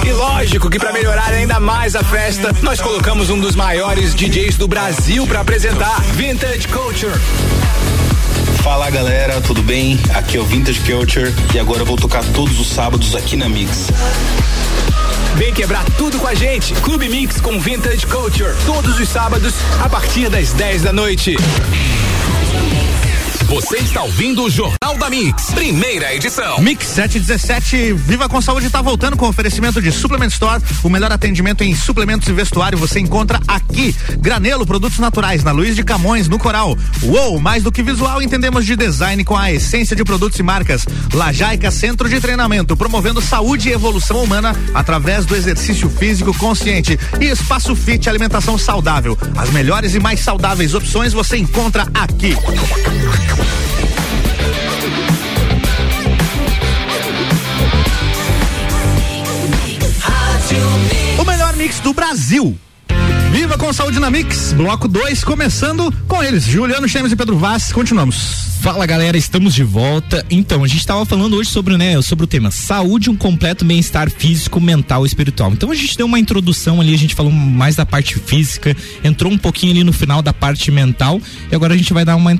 E 0.06 0.12
lógico 0.12 0.70
que 0.70 0.80
para 0.80 0.94
melhorar 0.94 1.34
ainda 1.34 1.60
mais 1.60 1.96
a 1.96 2.04
festa, 2.04 2.56
nós 2.62 2.80
colocamos 2.80 3.30
um 3.30 3.40
dos 3.40 3.56
maiores 3.56 4.16
DJs 4.16 4.58
do 4.58 4.68
Brasil 4.68 5.28
para 5.28 5.42
apresentar 5.42 6.00
Vintage 6.14 6.68
Culture. 6.70 7.20
Fala 8.64 8.90
galera, 8.90 9.42
tudo 9.42 9.62
bem? 9.62 10.00
Aqui 10.14 10.38
é 10.38 10.40
o 10.40 10.46
Vintage 10.46 10.80
Culture 10.82 11.34
e 11.54 11.60
agora 11.60 11.82
eu 11.82 11.86
vou 11.86 11.98
tocar 11.98 12.24
todos 12.34 12.60
os 12.60 12.68
sábados 12.68 13.16
aqui 13.16 13.36
na 13.36 13.50
Mix. 13.50 13.88
Vem 15.36 15.54
quebrar 15.54 15.86
tudo 15.98 16.18
com 16.20 16.28
a 16.28 16.34
gente. 16.34 16.74
Clube 16.76 17.10
Mix 17.10 17.40
com 17.40 17.60
Vintage 17.60 18.06
Culture. 18.06 18.54
Todos 18.66 19.00
os 19.00 19.10
sábados, 19.10 19.54
a 19.82 19.90
partir 19.90 20.30
das 20.30 20.54
10 20.54 20.84
da 20.84 20.94
noite. 20.94 21.36
Você 23.50 23.78
está 23.78 24.04
ouvindo 24.04 24.44
o 24.44 24.50
Jornal 24.50 24.96
da 25.00 25.10
Mix, 25.10 25.50
primeira 25.56 26.14
edição. 26.14 26.60
Mix 26.60 26.86
717, 26.86 27.94
Viva 27.94 28.30
com 28.30 28.40
Saúde 28.40 28.68
está 28.68 28.80
voltando 28.80 29.18
com 29.18 29.28
oferecimento 29.28 29.82
de 29.82 29.92
Suplement 29.92 30.28
Store. 30.28 30.62
O 30.84 30.90
melhor 30.90 31.12
atendimento 31.12 31.64
em 31.64 31.76
suplementos 31.76 32.28
e 32.28 32.32
vestuário 32.32 32.78
você 32.78 33.00
encontra 33.00 33.40
aqui. 33.48 33.96
Granelo, 34.20 34.68
produtos 34.68 35.00
naturais, 35.00 35.44
na 35.44 35.52
Luiz 35.52 35.76
de 35.76 35.84
Camões, 35.84 36.28
no 36.28 36.38
Coral. 36.38 36.78
Uou, 37.02 37.40
mais 37.40 37.64
do 37.64 37.72
que 37.72 37.82
visual, 37.82 38.22
entendemos 38.22 38.68
de 38.68 38.76
design 38.76 39.26
com 39.26 39.36
a 39.36 39.52
essência 39.52 39.96
de 39.96 40.04
produtos 40.04 40.38
e 40.38 40.44
marcas. 40.44 40.86
Lajaica 41.12 41.72
Centro 41.72 42.08
de 42.08 42.22
Treinamento, 42.22 42.78
promovendo 42.78 43.20
saúde 43.20 43.70
e 43.70 43.74
evolução 43.74 44.24
humana 44.24 44.56
através 44.76 45.26
do 45.26 45.36
exercício 45.36 45.90
físico 45.90 46.38
consciente. 46.38 47.00
E 47.20 47.26
Espaço 47.26 47.76
Fit, 47.76 48.08
alimentação 48.08 48.60
saudável. 48.60 49.18
As 49.36 49.50
melhores 49.50 49.96
e 49.96 50.00
mais 50.00 50.20
saudáveis 50.20 50.76
opções 50.76 51.14
você 51.14 51.36
encontra 51.36 51.88
aqui. 51.96 52.36
O 61.18 61.26
melhor 61.26 61.56
mix 61.56 61.80
do 61.80 61.94
Brasil. 61.94 62.58
Viva 63.32 63.58
com 63.60 63.72
saúde 63.72 64.00
na 64.00 64.10
Mix, 64.10 64.54
bloco 64.54 64.88
2, 64.88 65.24
começando 65.24 65.94
com 66.08 66.24
eles, 66.24 66.46
Juliano 66.46 66.90
Chemes 66.90 67.12
e 67.12 67.16
Pedro 67.16 67.38
Vaz. 67.38 67.72
Continuamos. 67.72 68.58
Fala 68.60 68.86
galera, 68.86 69.18
estamos 69.18 69.54
de 69.54 69.64
volta. 69.64 70.26
Então, 70.32 70.64
a 70.64 70.68
gente 70.68 70.80
estava 70.80 71.06
falando 71.06 71.36
hoje 71.36 71.50
sobre, 71.50 71.78
né, 71.78 72.02
sobre 72.02 72.26
o 72.26 72.28
tema 72.28 72.50
saúde, 72.50 73.10
um 73.10 73.16
completo 73.16 73.64
bem-estar 73.64 74.10
físico, 74.10 74.60
mental 74.60 75.06
e 75.06 75.08
espiritual. 75.08 75.54
Então 75.54 75.72
a 75.72 75.76
gente 75.76 75.96
deu 75.96 76.08
uma 76.08 76.20
introdução 76.20 76.82
ali, 76.82 76.94
a 76.94 76.98
gente 76.98 77.14
falou 77.14 77.32
mais 77.32 77.76
da 77.76 77.86
parte 77.86 78.18
física, 78.20 78.76
entrou 79.04 79.32
um 79.32 79.38
pouquinho 79.38 79.74
ali 79.74 79.84
no 79.84 79.94
final 79.94 80.22
da 80.22 80.34
parte 80.34 80.72
mental 80.72 81.22
e 81.52 81.56
agora 81.56 81.76
a 81.76 81.78
gente 81.78 81.94
vai 81.94 82.04
dar 82.04 82.16
uma 82.16 82.36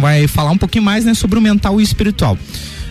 vai 0.00 0.26
falar 0.28 0.50
um 0.50 0.58
pouquinho 0.58 0.84
mais, 0.84 1.04
né, 1.04 1.14
sobre 1.14 1.38
o 1.38 1.42
mental 1.42 1.80
e 1.80 1.84
espiritual. 1.84 2.38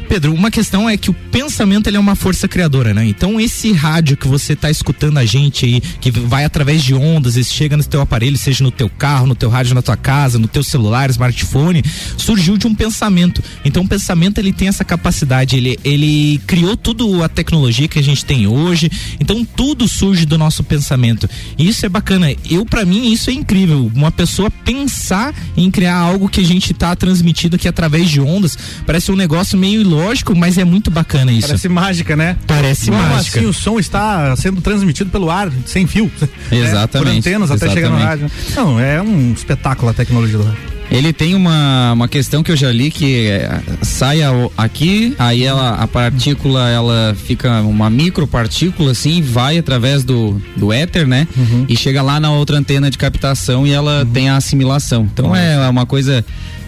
Pedro, 0.08 0.34
uma 0.34 0.50
questão 0.50 0.90
é 0.90 0.96
que 0.96 1.10
o 1.10 1.14
pensamento 1.14 1.88
ele 1.88 1.98
é 1.98 2.00
uma 2.00 2.16
força 2.16 2.48
criadora, 2.48 2.94
né? 2.94 3.06
Então 3.06 3.40
esse 3.40 3.74
rádio 3.74 4.16
que 4.16 4.28
você 4.28 4.54
está 4.54 4.72
escutando 4.72 5.18
a 5.18 5.26
gente 5.26 5.66
aí, 5.66 5.82
que 5.82 6.10
vai 6.10 6.46
através 6.46 6.82
de 6.82 6.94
ondas 6.94 7.36
e 7.36 7.44
chega 7.44 7.76
no 7.76 7.84
teu 7.84 8.00
aparelho, 8.00 8.38
seja 8.38 8.64
no 8.64 8.72
teu 8.72 8.90
carro, 8.90 9.28
no 9.28 9.36
teu 9.36 9.50
rádio 9.50 9.76
na 9.76 9.82
tua 9.82 9.98
casa, 9.98 10.40
no 10.40 10.48
teu 10.48 10.64
celular, 10.64 11.10
smartphone, 11.10 11.84
surgiu 12.18 12.58
de 12.58 12.66
um 12.68 12.74
pensamento. 12.74 13.44
Então 13.66 13.84
o 13.84 13.88
pensamento 13.88 14.38
ele 14.38 14.54
tem 14.54 14.70
essa 14.70 14.86
capacidade, 14.86 15.58
ele 15.58 15.78
ele 15.84 16.40
criou 16.48 16.78
tudo 16.78 17.22
a 17.22 17.28
tecnologia 17.28 17.88
que 17.88 18.00
a 18.00 18.04
gente 18.04 18.24
tem 18.24 18.48
hoje. 18.48 18.90
Então 19.20 19.44
tudo 19.44 19.88
surge 19.88 20.26
do 20.26 20.38
nosso 20.38 20.64
pensamento. 20.64 21.30
E 21.58 21.68
isso 21.68 21.86
é 21.86 21.90
bacana. 21.90 22.34
Eu 22.50 22.66
para 22.66 22.86
mim 22.86 23.12
isso 23.12 23.30
é 23.30 23.34
incrível. 23.34 23.92
Uma 23.94 24.12
pessoa 24.12 24.50
pensar 24.50 25.36
em 25.58 25.70
criar 25.70 25.98
algo 25.98 26.30
que 26.30 26.40
a 26.40 26.46
gente 26.46 26.72
está 26.72 26.96
transmitido 26.96 27.58
aqui 27.58 27.68
através 27.68 28.10
de 28.10 28.22
ondas, 28.22 28.58
parece 28.86 29.12
um 29.12 29.16
negócio 29.16 29.58
meio 29.58 29.82
ilógico 29.82 29.97
lógico, 29.98 30.36
mas 30.36 30.58
é 30.58 30.64
muito 30.64 30.92
bacana 30.92 31.32
isso. 31.32 31.48
Parece 31.48 31.70
mágica, 31.70 32.16
né? 32.16 32.38
Parece 32.46 32.92
Como 32.92 33.02
mágica. 33.02 33.40
assim 33.40 33.48
o 33.48 33.54
som 33.54 33.80
está 33.80 34.36
sendo 34.36 34.62
transmitido 34.62 35.10
pelo 35.10 35.30
ar, 35.30 35.52
sem 35.66 35.88
fio. 35.88 36.12
Exatamente. 36.52 37.06
Né? 37.06 37.12
Por 37.12 37.18
antenas 37.18 37.52
até 37.52 37.70
chegar 37.70 37.90
no 37.90 37.98
rádio. 37.98 38.32
Não, 38.56 38.80
é 38.80 39.02
um 39.02 39.34
espetáculo 39.34 39.90
a 39.90 39.94
tecnologia 39.94 40.38
do 40.38 40.44
rádio. 40.44 40.78
Ele 40.90 41.12
tem 41.12 41.36
uma, 41.36 41.92
uma 41.92 42.08
questão 42.08 42.42
que 42.42 42.52
eu 42.52 42.56
já 42.56 42.72
li 42.72 42.90
que 42.90 43.28
é, 43.28 43.62
sai 43.82 44.20
aqui, 44.58 45.14
aí 45.20 45.44
ela, 45.44 45.72
a 45.76 45.88
partícula 45.88 46.70
ela 46.70 47.16
fica 47.26 47.62
uma 47.62 47.90
micropartícula 47.90 48.92
assim, 48.92 49.22
vai 49.22 49.58
através 49.58 50.06
do, 50.06 50.42
do 50.56 50.72
éter, 50.72 51.06
né? 51.06 51.28
Uhum. 51.36 51.66
E 51.68 51.76
chega 51.76 52.02
lá 52.02 52.20
na 52.20 52.32
outra 52.32 52.58
antena 52.58 52.90
de 52.90 52.98
captação 52.98 53.68
e 53.68 53.72
ela 53.72 54.00
uhum. 54.00 54.06
tem 54.06 54.30
a 54.30 54.38
assimilação. 54.38 55.08
Então 55.12 55.28
uhum. 55.28 55.36
é 55.36 55.68
uma 55.68 55.86
coisa 55.86 56.24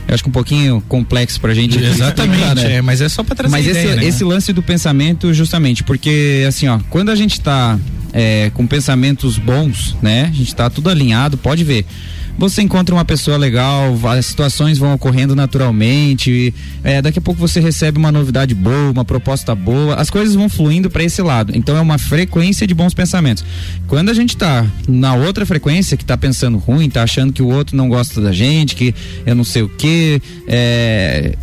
eu 0.09 0.15
acho 0.15 0.23
que 0.23 0.29
um 0.29 0.33
pouquinho 0.33 0.83
complexo 0.87 1.39
pra 1.39 1.53
gente. 1.53 1.77
Exatamente, 1.77 2.55
né? 2.55 2.77
é, 2.77 2.81
mas 2.81 2.99
é 2.99 3.07
só 3.07 3.23
pra 3.23 3.35
trazer 3.35 3.51
Mas 3.51 3.67
ideia, 3.67 3.85
esse, 3.85 3.95
né? 3.95 4.05
esse 4.05 4.23
lance 4.23 4.51
do 4.51 4.63
pensamento, 4.63 5.31
justamente, 5.33 5.83
porque 5.83 6.43
assim, 6.47 6.67
ó, 6.67 6.79
quando 6.89 7.09
a 7.09 7.15
gente 7.15 7.39
tá 7.39 7.79
é, 8.11 8.49
com 8.55 8.65
pensamentos 8.65 9.37
bons, 9.37 9.95
né? 10.01 10.25
A 10.31 10.35
gente 10.35 10.55
tá 10.55 10.67
tudo 10.67 10.89
alinhado, 10.89 11.37
pode 11.37 11.63
ver 11.63 11.85
você 12.39 12.61
encontra 12.61 12.95
uma 12.95 13.03
pessoa 13.03 13.35
legal, 13.35 13.99
as 14.07 14.25
situações 14.25 14.77
vão 14.77 14.93
ocorrendo 14.93 15.35
naturalmente, 15.35 16.53
é, 16.83 17.01
daqui 17.01 17.19
a 17.19 17.21
pouco 17.21 17.39
você 17.39 17.59
recebe 17.59 17.97
uma 17.97 18.11
novidade 18.11 18.55
boa, 18.55 18.91
uma 18.91 19.03
proposta 19.03 19.53
boa, 19.53 19.95
as 19.95 20.09
coisas 20.09 20.35
vão 20.35 20.47
fluindo 20.47 20.89
para 20.89 21.03
esse 21.03 21.21
lado. 21.21 21.51
Então 21.53 21.75
é 21.75 21.81
uma 21.81 21.97
frequência 21.97 22.65
de 22.65 22.73
bons 22.73 22.93
pensamentos. 22.93 23.43
Quando 23.87 24.09
a 24.09 24.13
gente 24.13 24.37
tá 24.37 24.65
na 24.87 25.15
outra 25.15 25.45
frequência, 25.45 25.97
que 25.97 26.05
tá 26.05 26.15
pensando 26.15 26.57
ruim, 26.57 26.89
tá 26.89 27.03
achando 27.03 27.33
que 27.33 27.41
o 27.41 27.47
outro 27.47 27.75
não 27.75 27.89
gosta 27.89 28.21
da 28.21 28.31
gente, 28.31 28.73
que 28.73 28.95
eu 29.25 29.35
não 29.35 29.43
sei 29.43 29.63
o 29.63 29.69
que, 29.69 30.21
é, 30.47 31.35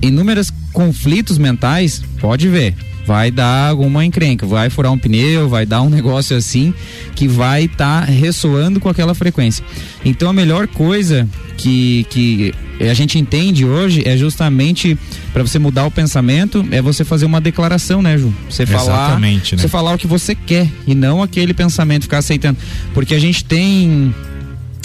inúmeros 0.00 0.50
conflitos 0.72 1.36
mentais, 1.36 2.02
pode 2.18 2.48
ver 2.48 2.74
vai 3.06 3.30
dar 3.30 3.70
alguma 3.70 4.04
encrenca, 4.04 4.46
vai 4.46 4.70
furar 4.70 4.92
um 4.92 4.98
pneu, 4.98 5.48
vai 5.48 5.66
dar 5.66 5.82
um 5.82 5.90
negócio 5.90 6.36
assim 6.36 6.72
que 7.14 7.26
vai 7.26 7.64
estar 7.64 8.06
tá 8.06 8.12
ressoando 8.12 8.80
com 8.80 8.88
aquela 8.88 9.14
frequência. 9.14 9.64
Então 10.04 10.28
a 10.28 10.32
melhor 10.32 10.66
coisa 10.66 11.28
que, 11.56 12.06
que 12.10 12.54
a 12.80 12.94
gente 12.94 13.18
entende 13.18 13.64
hoje 13.64 14.02
é 14.04 14.16
justamente 14.16 14.98
para 15.32 15.42
você 15.42 15.58
mudar 15.58 15.86
o 15.86 15.90
pensamento 15.90 16.64
é 16.70 16.82
você 16.82 17.04
fazer 17.04 17.26
uma 17.26 17.40
declaração, 17.40 18.02
né, 18.02 18.18
Ju? 18.18 18.32
Você 18.48 18.66
falar, 18.66 19.20
né? 19.20 19.40
você 19.44 19.68
falar 19.68 19.94
o 19.94 19.98
que 19.98 20.06
você 20.06 20.34
quer 20.34 20.68
e 20.86 20.94
não 20.94 21.22
aquele 21.22 21.54
pensamento 21.54 22.02
ficar 22.02 22.18
aceitando, 22.18 22.58
porque 22.94 23.14
a 23.14 23.20
gente 23.20 23.44
tem 23.44 24.14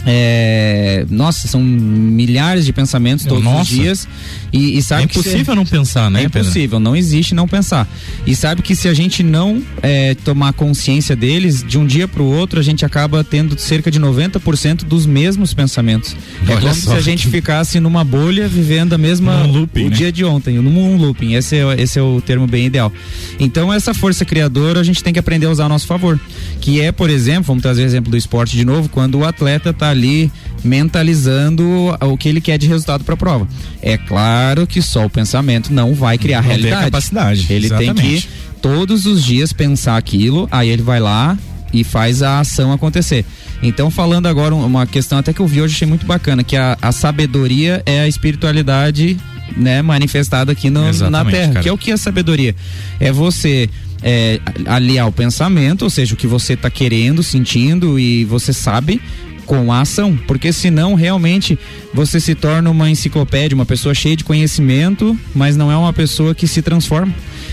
é, 0.09 1.05
nossa, 1.09 1.47
são 1.49 1.61
milhares 1.61 2.65
de 2.65 2.71
pensamentos 2.71 3.25
todos 3.25 3.43
Nossa. 3.43 3.61
os 3.63 3.67
dias. 3.67 4.07
E, 4.53 4.77
e 4.77 4.81
sabe 4.81 5.03
É 5.03 5.07
que 5.07 5.13
se- 5.15 5.19
impossível 5.19 5.53
não 5.55 5.65
pensar, 5.65 6.09
né, 6.09 6.21
É 6.21 6.23
Pedro? 6.29 6.39
impossível, 6.47 6.79
não 6.79 6.95
existe 6.95 7.35
não 7.35 7.45
pensar. 7.47 7.85
E 8.25 8.33
sabe 8.33 8.61
que 8.61 8.73
se 8.75 8.87
a 8.87 8.93
gente 8.93 9.21
não 9.21 9.61
é, 9.83 10.15
tomar 10.15 10.53
consciência 10.53 11.13
deles, 11.15 11.61
de 11.61 11.77
um 11.77 11.85
dia 11.85 12.07
para 12.07 12.23
o 12.23 12.25
outro, 12.25 12.57
a 12.57 12.63
gente 12.63 12.85
acaba 12.85 13.21
tendo 13.23 13.59
cerca 13.59 13.91
de 13.91 13.99
90% 13.99 14.85
dos 14.85 15.05
mesmos 15.05 15.53
pensamentos. 15.53 16.15
é 16.47 16.51
Olha 16.53 16.61
como 16.61 16.73
só. 16.75 16.91
se 16.91 16.97
a 16.97 17.01
gente 17.01 17.27
ficasse 17.27 17.79
numa 17.81 18.05
bolha 18.05 18.47
vivendo 18.47 18.93
a 18.93 18.97
mesma 18.97 19.43
Num 19.43 19.51
looping, 19.51 19.87
o 19.87 19.89
né? 19.89 19.95
dia 19.97 20.11
de 20.11 20.23
ontem, 20.23 20.57
num 20.59 20.95
looping. 20.95 21.33
Esse 21.33 21.57
é, 21.57 21.81
esse 21.81 21.99
é 21.99 22.01
o 22.01 22.21
termo 22.21 22.47
bem 22.47 22.67
ideal. 22.67 22.91
Então 23.37 23.73
essa 23.73 23.93
força 23.93 24.23
criadora 24.23 24.79
a 24.79 24.83
gente 24.83 25.03
tem 25.03 25.11
que 25.11 25.19
aprender 25.19 25.47
a 25.47 25.49
usar 25.49 25.65
a 25.65 25.69
nosso 25.69 25.85
favor, 25.85 26.17
que 26.61 26.79
é, 26.79 26.93
por 26.93 27.09
exemplo, 27.09 27.43
vamos 27.43 27.61
trazer 27.61 27.81
o 27.81 27.85
exemplo 27.85 28.09
do 28.09 28.15
esporte 28.17 28.55
de 28.55 28.63
novo, 28.63 28.87
quando 28.87 29.15
o 29.19 29.25
atleta 29.25 29.73
tá 29.73 29.93
ali 29.97 30.31
mentalizando 30.63 31.63
o 32.01 32.17
que 32.17 32.29
ele 32.29 32.39
quer 32.41 32.57
de 32.57 32.67
resultado 32.67 33.03
para 33.03 33.13
a 33.13 33.17
prova. 33.17 33.47
É 33.81 33.97
claro 33.97 34.65
que 34.65 34.81
só 34.81 35.05
o 35.05 35.09
pensamento 35.09 35.71
não 35.73 35.93
vai 35.93 36.17
criar 36.17 36.37
Não 36.41 36.49
tem 36.49 36.57
realidade. 36.57 36.85
capacidade, 36.85 37.45
Ele 37.49 37.69
tem 37.69 37.89
exatamente. 37.89 38.27
que 38.27 38.29
todos 38.61 39.05
os 39.05 39.23
dias 39.23 39.51
pensar 39.53 39.97
aquilo, 39.97 40.47
aí 40.51 40.69
ele 40.69 40.81
vai 40.81 40.99
lá 40.99 41.37
e 41.73 41.83
faz 41.83 42.21
a 42.23 42.39
ação 42.39 42.71
acontecer. 42.71 43.25
Então, 43.61 43.91
falando 43.91 44.27
agora 44.27 44.55
um- 44.55 44.65
uma 44.65 44.85
questão 44.87 45.17
até 45.17 45.33
que 45.33 45.39
eu 45.39 45.47
vi 45.47 45.61
hoje, 45.61 45.75
achei 45.75 45.87
muito 45.87 46.05
bacana, 46.05 46.43
que 46.43 46.55
a, 46.55 46.77
a 46.81 46.91
sabedoria 46.91 47.81
é 47.85 48.01
a 48.01 48.07
espiritualidade 48.07 49.17
né, 49.55 49.81
manifestada 49.81 50.51
aqui 50.51 50.69
no- 50.69 50.91
na 51.09 51.23
Terra. 51.25 51.53
cara. 51.53 51.63
Que 51.63 51.69
é 51.69 51.73
o 51.73 51.77
que 51.77 51.91
é 51.91 51.93
a 51.93 51.97
sabedoria? 51.97 52.55
É 52.99 53.11
você 53.11 53.69
é, 54.03 54.39
aliar 54.67 55.07
o 55.07 55.11
pensamento, 55.11 55.81
ou 55.81 55.89
seja, 55.89 56.13
o 56.13 56.17
que 56.17 56.27
você 56.27 56.53
está 56.53 56.69
querendo, 56.69 57.23
sentindo 57.23 57.97
e 57.99 58.23
você 58.25 58.53
sabe 58.53 59.01
com 59.47 59.71
a 59.71 59.81
ação, 59.81 60.15
porque 60.27 60.53
senão 60.53 60.93
realmente 60.93 61.57
você 61.93 62.19
se 62.19 62.35
torna 62.35 62.69
uma 62.69 62.89
enciclopédia, 62.89 63.55
uma 63.55 63.65
pessoa 63.65 63.95
cheia 63.95 64.15
de 64.15 64.23
conhecimento, 64.23 65.17
mas 65.33 65.55
não 65.55 65.71
é 65.71 65.75
uma 65.75 65.93
pessoa 65.93 66.35
que 66.35 66.47
se 66.47 66.61
transforma. 66.61 67.11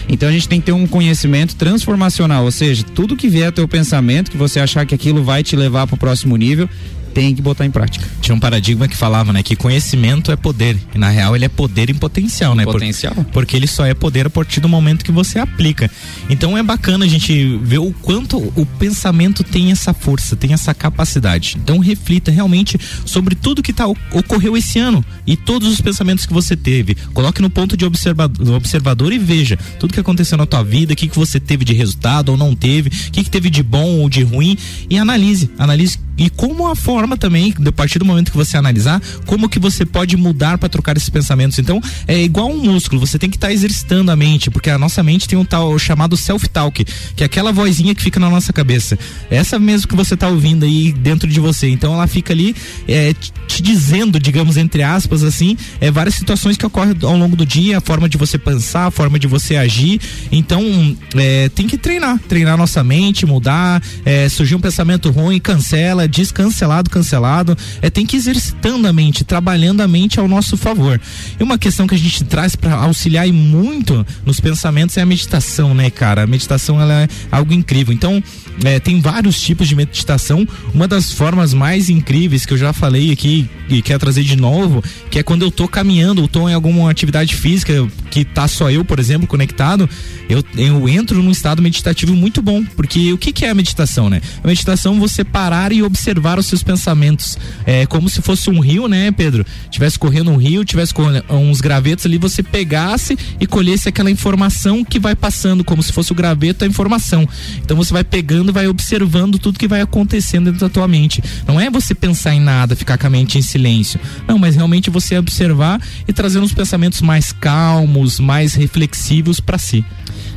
Então 0.09 0.28
a 0.28 0.33
gente 0.33 0.48
tem 0.48 0.61
que 0.61 0.66
ter 0.66 0.72
um 0.72 0.87
conhecimento 0.87 1.54
transformacional, 1.54 2.44
ou 2.44 2.50
seja, 2.50 2.85
tudo 2.94 3.16
que 3.16 3.28
vier 3.28 3.52
teu 3.52 3.66
pensamento, 3.66 4.30
que 4.30 4.37
você 4.37 4.61
achar 4.61 4.85
que 4.85 4.94
aquilo 4.94 5.22
vai 5.22 5.42
te 5.42 5.57
levar 5.57 5.87
para 5.87 5.94
o 5.94 5.98
próximo 5.98 6.37
nível, 6.37 6.68
tem 7.14 7.35
que 7.35 7.40
botar 7.40 7.64
em 7.64 7.70
prática. 7.70 8.05
Tinha 8.20 8.35
um 8.35 8.40
paradigma 8.40 8.88
que 8.88 8.96
falava, 8.96 9.33
né, 9.33 9.42
que 9.42 9.55
conhecimento 9.57 10.33
é 10.33 10.37
poder. 10.37 10.77
E 10.94 10.98
na 10.98 11.09
real 11.09 11.35
ele 11.37 11.44
é 11.44 11.48
poder 11.48 11.88
em 11.88 11.94
potencial, 11.94 12.55
né? 12.55 12.64
Por- 12.64 12.72
Potencial. 12.74 13.14
porque 13.33 13.57
ele 13.57 13.66
só 13.68 13.87
é 13.87 13.94
poder 13.94 14.27
a 14.27 14.31
partir 14.31 14.61
do 14.61 14.68
momento 14.68 15.05
que 15.05 15.12
você 15.12 15.38
aplica. 15.38 15.88
Então 16.29 16.59
é 16.59 16.62
bacana 16.62 17.05
a 17.05 17.09
gente 17.09 17.57
ver 17.62 17.79
o 17.79 17.92
quanto 18.03 18.37
o 18.38 18.66
pensamento 18.79 19.44
tem 19.44 19.70
essa 19.70 19.94
força, 19.94 20.35
tem 20.35 20.53
essa 20.53 20.74
capacidade. 20.74 21.57
Então 21.62 21.79
reflita 21.79 22.31
realmente 22.31 22.79
sobre 23.05 23.35
tudo 23.35 23.62
que 23.62 23.72
tá, 23.72 23.87
ocorreu 23.87 24.57
esse 24.57 24.79
ano 24.79 25.05
e 25.27 25.37
todos 25.37 25.68
os 25.72 25.81
pensamentos 25.81 26.27
que 26.27 26.33
você 26.33 26.57
teve. 26.57 26.94
Coloque 27.12 27.40
no 27.40 27.48
ponto 27.48 27.77
de 27.77 27.85
observador, 27.85 28.55
observador 28.57 29.12
e 29.12 29.18
veja 29.18 29.57
tudo 29.79 29.94
que 29.94 30.00
aconteceu 30.00 30.37
na 30.37 30.46
tua 30.46 30.64
vida, 30.64 30.92
o 30.92 30.96
que, 30.96 31.07
que 31.09 31.16
você 31.16 31.38
teve 31.38 31.64
de 31.64 31.72
resultado 31.72 32.31
ou 32.31 32.37
não 32.37 32.55
teve, 32.57 32.88
o 32.88 33.12
que, 33.12 33.22
que 33.24 33.31
teve 33.31 33.48
de 33.50 33.62
bom 33.62 34.00
ou 34.00 34.09
de 34.09 34.22
ruim 34.22 34.57
e 34.90 34.98
analise. 34.98 35.50
Analise 35.59 35.98
e 36.16 36.31
como 36.31 36.68
a 36.68 36.77
forma 36.77 37.16
também, 37.16 37.55
a 37.66 37.72
partir 37.72 37.98
do 37.98 38.05
momento 38.05 38.31
que 38.31 38.37
você 38.37 38.57
analisar, 38.57 39.00
como 39.27 39.48
que 39.48 39.59
você 39.59 39.85
pode 39.85 40.16
mudar 40.16 40.59
para 40.59 40.68
trocar 40.68 40.96
esses 40.96 41.09
pensamentos. 41.09 41.59
Então, 41.59 41.81
é 42.07 42.22
igual 42.22 42.50
um 42.50 42.62
músculo, 42.62 43.00
você 43.00 43.18
tem 43.18 43.29
que 43.31 43.37
estar 43.37 43.53
exercitando 43.53 44.11
a 44.11 44.16
mente, 44.16 44.50
porque 44.50 44.70
a 44.70 44.79
nossa 44.79 45.03
mente 45.03 45.27
tem 45.29 45.38
um 45.38 45.44
tal 45.44 45.79
chamado 45.79 46.16
self-talk, 46.16 46.85
que 47.16 47.22
é 47.22 47.27
aquela 47.27 47.53
vozinha 47.53 47.94
que 47.94 48.03
fica 48.03 48.20
na 48.20 48.31
nossa 48.31 48.53
cabeça. 48.53 48.98
Essa 49.31 49.59
mesmo 49.59 49.88
que 49.88 49.96
você 49.96 50.16
tá 50.16 50.29
ouvindo 50.29 50.64
aí 50.64 50.92
dentro 50.92 51.29
de 51.29 51.40
você. 51.40 51.68
Então, 51.68 51.92
ela 51.94 52.07
fica 52.07 52.33
ali 52.33 52.55
é, 52.87 53.12
te- 53.12 53.33
te 53.48 53.62
dizendo, 53.62 54.18
digamos, 54.20 54.57
entre 54.57 54.83
aspas, 54.83 55.22
assim, 55.22 55.57
é, 55.81 55.90
várias 55.90 56.14
situações 56.14 56.57
que 56.57 56.64
ocorrem 56.66 56.94
ao 57.03 57.16
longo 57.16 57.37
do 57.37 57.44
dia, 57.46 57.79
a 57.79 57.81
forma 57.81 58.09
de 58.09 58.16
você 58.16 58.38
pensar, 58.38 58.87
a 58.87 58.90
forma 58.90 59.18
de 59.18 59.27
você 59.27 59.57
agir. 59.57 60.00
Então, 60.31 60.96
é, 61.16 61.48
tem 61.48 61.66
que 61.66 61.77
treinar, 61.77 62.18
treinar 62.29 62.57
nossa 62.57 62.83
mente, 62.85 63.27
mudar, 63.27 63.83
é, 64.05 64.29
surgir 64.29 64.55
um 64.55 64.61
pensamento 64.61 65.11
ruim, 65.11 65.38
cancela, 65.40 66.03
diz 66.06 66.32
cancelado, 66.32 66.90
cancelado. 66.90 67.56
É, 67.80 67.90
tem 67.90 68.06
que 68.06 68.16
ir 68.16 68.18
exercitando 68.18 68.86
a 68.86 68.92
mente, 68.92 69.24
trabalhando 69.24 69.80
a 69.80 69.88
mente 69.88 70.18
ao 70.18 70.28
nosso 70.28 70.56
favor. 70.56 71.00
E 71.38 71.42
uma 71.42 71.58
questão 71.58 71.86
que 71.86 71.94
a 71.94 71.98
gente 71.98 72.24
traz 72.24 72.56
para 72.56 72.74
auxiliar 72.74 73.28
e 73.28 73.32
muito 73.32 74.06
nos 74.24 74.40
pensamentos 74.40 74.96
é 74.96 75.02
a 75.02 75.06
meditação, 75.06 75.74
né, 75.74 75.90
cara? 75.90 76.22
A 76.22 76.26
meditação 76.26 76.80
ela 76.80 77.02
é 77.02 77.08
algo 77.30 77.52
incrível. 77.52 77.92
Então, 77.92 78.22
é, 78.64 78.78
tem 78.78 79.00
vários 79.00 79.40
tipos 79.40 79.68
de 79.68 79.74
meditação. 79.74 80.46
Uma 80.72 80.86
das 80.86 81.12
formas 81.12 81.52
mais 81.52 81.88
incríveis 81.88 82.46
que 82.46 82.52
eu 82.52 82.58
já 82.58 82.72
falei 82.72 83.10
aqui 83.10 83.48
e 83.68 83.82
quero 83.82 83.98
trazer 83.98 84.22
de 84.22 84.36
novo, 84.36 84.82
que 85.10 85.18
é 85.18 85.22
quando 85.22 85.42
eu 85.42 85.50
tô 85.50 85.66
caminhando 85.66 86.22
ou 86.22 86.28
tô 86.28 86.48
em 86.48 86.54
alguma 86.54 86.90
atividade 86.90 87.34
física 87.34 87.86
que 88.10 88.24
tá 88.24 88.46
só 88.46 88.70
eu, 88.70 88.84
por 88.84 88.98
exemplo, 88.98 89.26
conectado, 89.26 89.88
eu, 90.28 90.44
eu 90.56 90.88
entro 90.88 91.22
num 91.22 91.30
estado 91.30 91.62
meditativo 91.62 92.14
muito 92.14 92.40
bom. 92.42 92.64
Porque 92.76 93.12
o 93.12 93.18
que, 93.18 93.32
que 93.32 93.44
é 93.44 93.50
a 93.50 93.54
meditação, 93.54 94.08
né? 94.08 94.20
A 94.42 94.46
meditação 94.46 94.96
é 94.96 94.98
você 94.98 95.24
parar 95.24 95.72
e 95.72 95.82
observar 95.82 95.93
os 96.38 96.46
seus 96.46 96.62
pensamentos. 96.62 97.38
É 97.66 97.87
como 97.87 98.09
se 98.09 98.20
fosse 98.20 98.50
um 98.50 98.61
rio, 98.61 98.88
né, 98.88 99.11
Pedro? 99.11 99.44
Tivesse 99.70 99.98
correndo 99.98 100.30
um 100.30 100.37
rio, 100.37 100.64
tivesse 100.64 100.92
com 100.92 101.04
uns 101.30 101.61
gravetos 101.61 102.07
ali, 102.07 102.18
você 102.18 102.42
pegasse 102.42 103.16
e 103.40 103.46
colhesse 103.46 103.88
aquela 103.88 104.11
informação 104.11 104.85
que 104.85 104.98
vai 104.98 105.14
passando, 105.14 105.64
como 105.64 105.83
se 105.83 105.92
fosse 105.92 106.12
o 106.12 106.14
graveto 106.14 106.64
a 106.64 106.66
informação. 106.66 107.28
Então 107.59 107.76
você 107.76 107.92
vai 107.92 108.04
pegando, 108.04 108.52
vai 108.52 108.66
observando 108.66 109.38
tudo 109.38 109.59
que 109.59 109.68
vai 109.68 109.80
acontecendo 109.80 110.46
dentro 110.46 110.61
da 110.61 110.68
tua 110.68 110.88
mente. 110.88 111.22
Não 111.46 111.61
é 111.61 111.70
você 111.70 111.94
pensar 111.94 112.35
em 112.35 112.40
nada, 112.40 112.76
ficar 112.76 112.98
com 112.98 113.07
a 113.07 113.11
mente 113.11 113.38
em 113.38 113.42
silêncio. 113.42 114.00
Não, 114.26 114.38
mas 114.38 114.57
realmente 114.57 114.90
você 114.90 115.16
observar 115.18 115.80
e 116.07 116.12
trazer 116.12 116.38
uns 116.38 116.52
pensamentos 116.52 117.00
mais 117.00 117.33
calmos, 117.33 118.18
mais 118.20 118.54
reflexivos 118.54 119.40
para 119.40 119.59
si. 119.59 119.85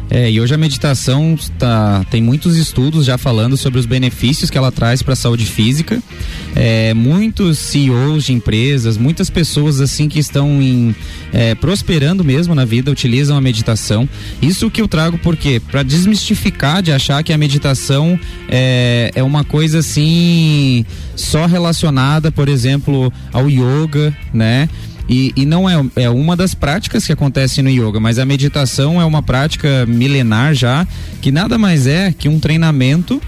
É, 0.10 0.32
e 0.32 0.40
hoje 0.40 0.54
a 0.54 0.58
meditação 0.58 1.38
tá, 1.60 2.06
tem 2.10 2.22
muitos 2.22 2.56
estudos 2.56 3.06
já 3.06 3.18
falando 3.18 3.58
sobre 3.58 3.80
os 3.80 3.86
benefícios 3.86 4.50
que 4.50 4.58
ela 4.58 4.72
traz 4.72 5.02
para 5.02 5.14
a 5.14 5.16
saúde 5.16 5.46
física. 5.46 6.02
É, 6.56 6.94
muitos 6.94 7.60
CEOs 7.60 8.24
de 8.24 8.34
empresas, 8.34 8.98
muitas 8.98 9.30
pessoas 9.30 9.82
assim 9.82 10.08
que 10.08 10.18
estão 10.18 10.62
em, 10.62 10.96
é, 11.34 11.54
prosperando 11.56 12.24
mesmo 12.24 12.56
na 12.56 12.64
vida 12.64 12.90
utilizam 12.90 13.36
a 13.36 13.42
meditação. 13.42 14.08
Isso 14.42 14.72
que 14.72 14.82
eu 14.82 14.88
trago 14.88 15.18
porque 15.18 15.60
para 15.60 15.84
desmistificar 15.84 16.82
de 16.82 16.92
achar 16.92 17.22
que 17.24 17.34
a 17.34 17.38
meditação 17.38 18.18
é, 18.48 19.12
é 19.14 19.24
uma 19.24 19.44
coisa 19.44 19.80
assim 19.80 20.86
só 21.16 21.46
relacionada, 21.46 22.32
por 22.32 22.48
exemplo, 22.48 23.12
ao 23.34 23.50
yoga, 23.50 24.16
né? 24.34 24.70
E, 25.10 25.32
e 25.36 25.46
não 25.46 25.70
é, 25.70 25.86
é 25.96 26.10
uma 26.10 26.36
das 26.36 26.54
práticas 26.54 27.06
que 27.06 27.14
acontece 27.14 27.62
no 27.62 27.70
yoga, 27.70 28.00
mas 28.00 28.20
a 28.20 28.26
meditação 28.26 29.02
é 29.02 29.06
uma 29.06 29.24
prática 29.24 29.86
milenar 29.86 30.54
já, 30.54 30.86
que 31.22 31.32
nada 31.32 31.58
mais 31.58 31.88
é 31.88 32.12
que 32.12 32.28
um 32.28 32.40
treinamento 32.40 33.22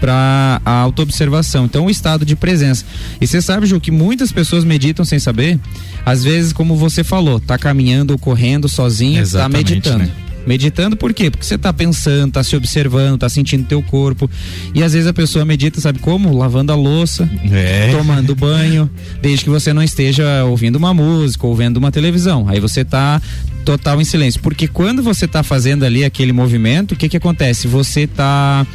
para 0.00 0.60
a 0.64 0.72
autoobservação. 0.72 1.64
Então, 1.64 1.86
o 1.86 1.90
estado 1.90 2.26
de 2.26 2.34
presença. 2.34 2.84
E 3.20 3.26
você 3.26 3.40
sabe, 3.40 3.66
Ju, 3.66 3.80
que 3.80 3.92
muitas 3.92 4.32
pessoas 4.32 4.64
meditam 4.64 5.04
sem 5.04 5.20
saber. 5.20 5.60
Às 6.04 6.24
vezes, 6.24 6.52
como 6.52 6.74
você 6.74 7.04
falou, 7.04 7.38
tá 7.38 7.56
caminhando 7.56 8.10
ou 8.10 8.18
correndo 8.18 8.68
sozinho, 8.68 9.14
tá 9.14 9.20
Exatamente, 9.20 9.70
meditando. 9.74 9.98
né? 9.98 10.10
Meditando 10.46 10.96
por 10.96 11.12
quê? 11.14 11.30
Porque 11.30 11.44
você 11.46 11.56
tá 11.56 11.72
pensando, 11.72 12.32
tá 12.32 12.42
se 12.42 12.56
observando, 12.56 13.18
tá 13.18 13.28
sentindo 13.28 13.64
teu 13.64 13.82
corpo. 13.82 14.28
E 14.74 14.82
às 14.82 14.92
vezes 14.92 15.06
a 15.08 15.12
pessoa 15.12 15.44
medita, 15.44 15.80
sabe 15.80 15.98
como? 16.00 16.36
Lavando 16.36 16.72
a 16.72 16.76
louça, 16.76 17.28
É. 17.50 17.90
tomando 17.92 18.34
banho, 18.36 18.90
desde 19.20 19.44
que 19.44 19.50
você 19.50 19.72
não 19.72 19.82
esteja 19.82 20.44
ouvindo 20.44 20.76
uma 20.76 20.92
música 20.92 21.46
ou 21.46 21.54
vendo 21.54 21.76
uma 21.76 21.92
televisão. 21.92 22.48
Aí 22.48 22.58
você 22.60 22.84
tá 22.84 23.20
total 23.64 24.00
em 24.00 24.04
silêncio. 24.04 24.40
Porque 24.40 24.66
quando 24.66 25.02
você 25.02 25.28
tá 25.28 25.42
fazendo 25.42 25.84
ali 25.84 26.04
aquele 26.04 26.32
movimento, 26.32 26.92
o 26.92 26.96
que 26.96 27.08
que 27.08 27.16
acontece? 27.16 27.68
Você 27.68 28.06
tá 28.06 28.66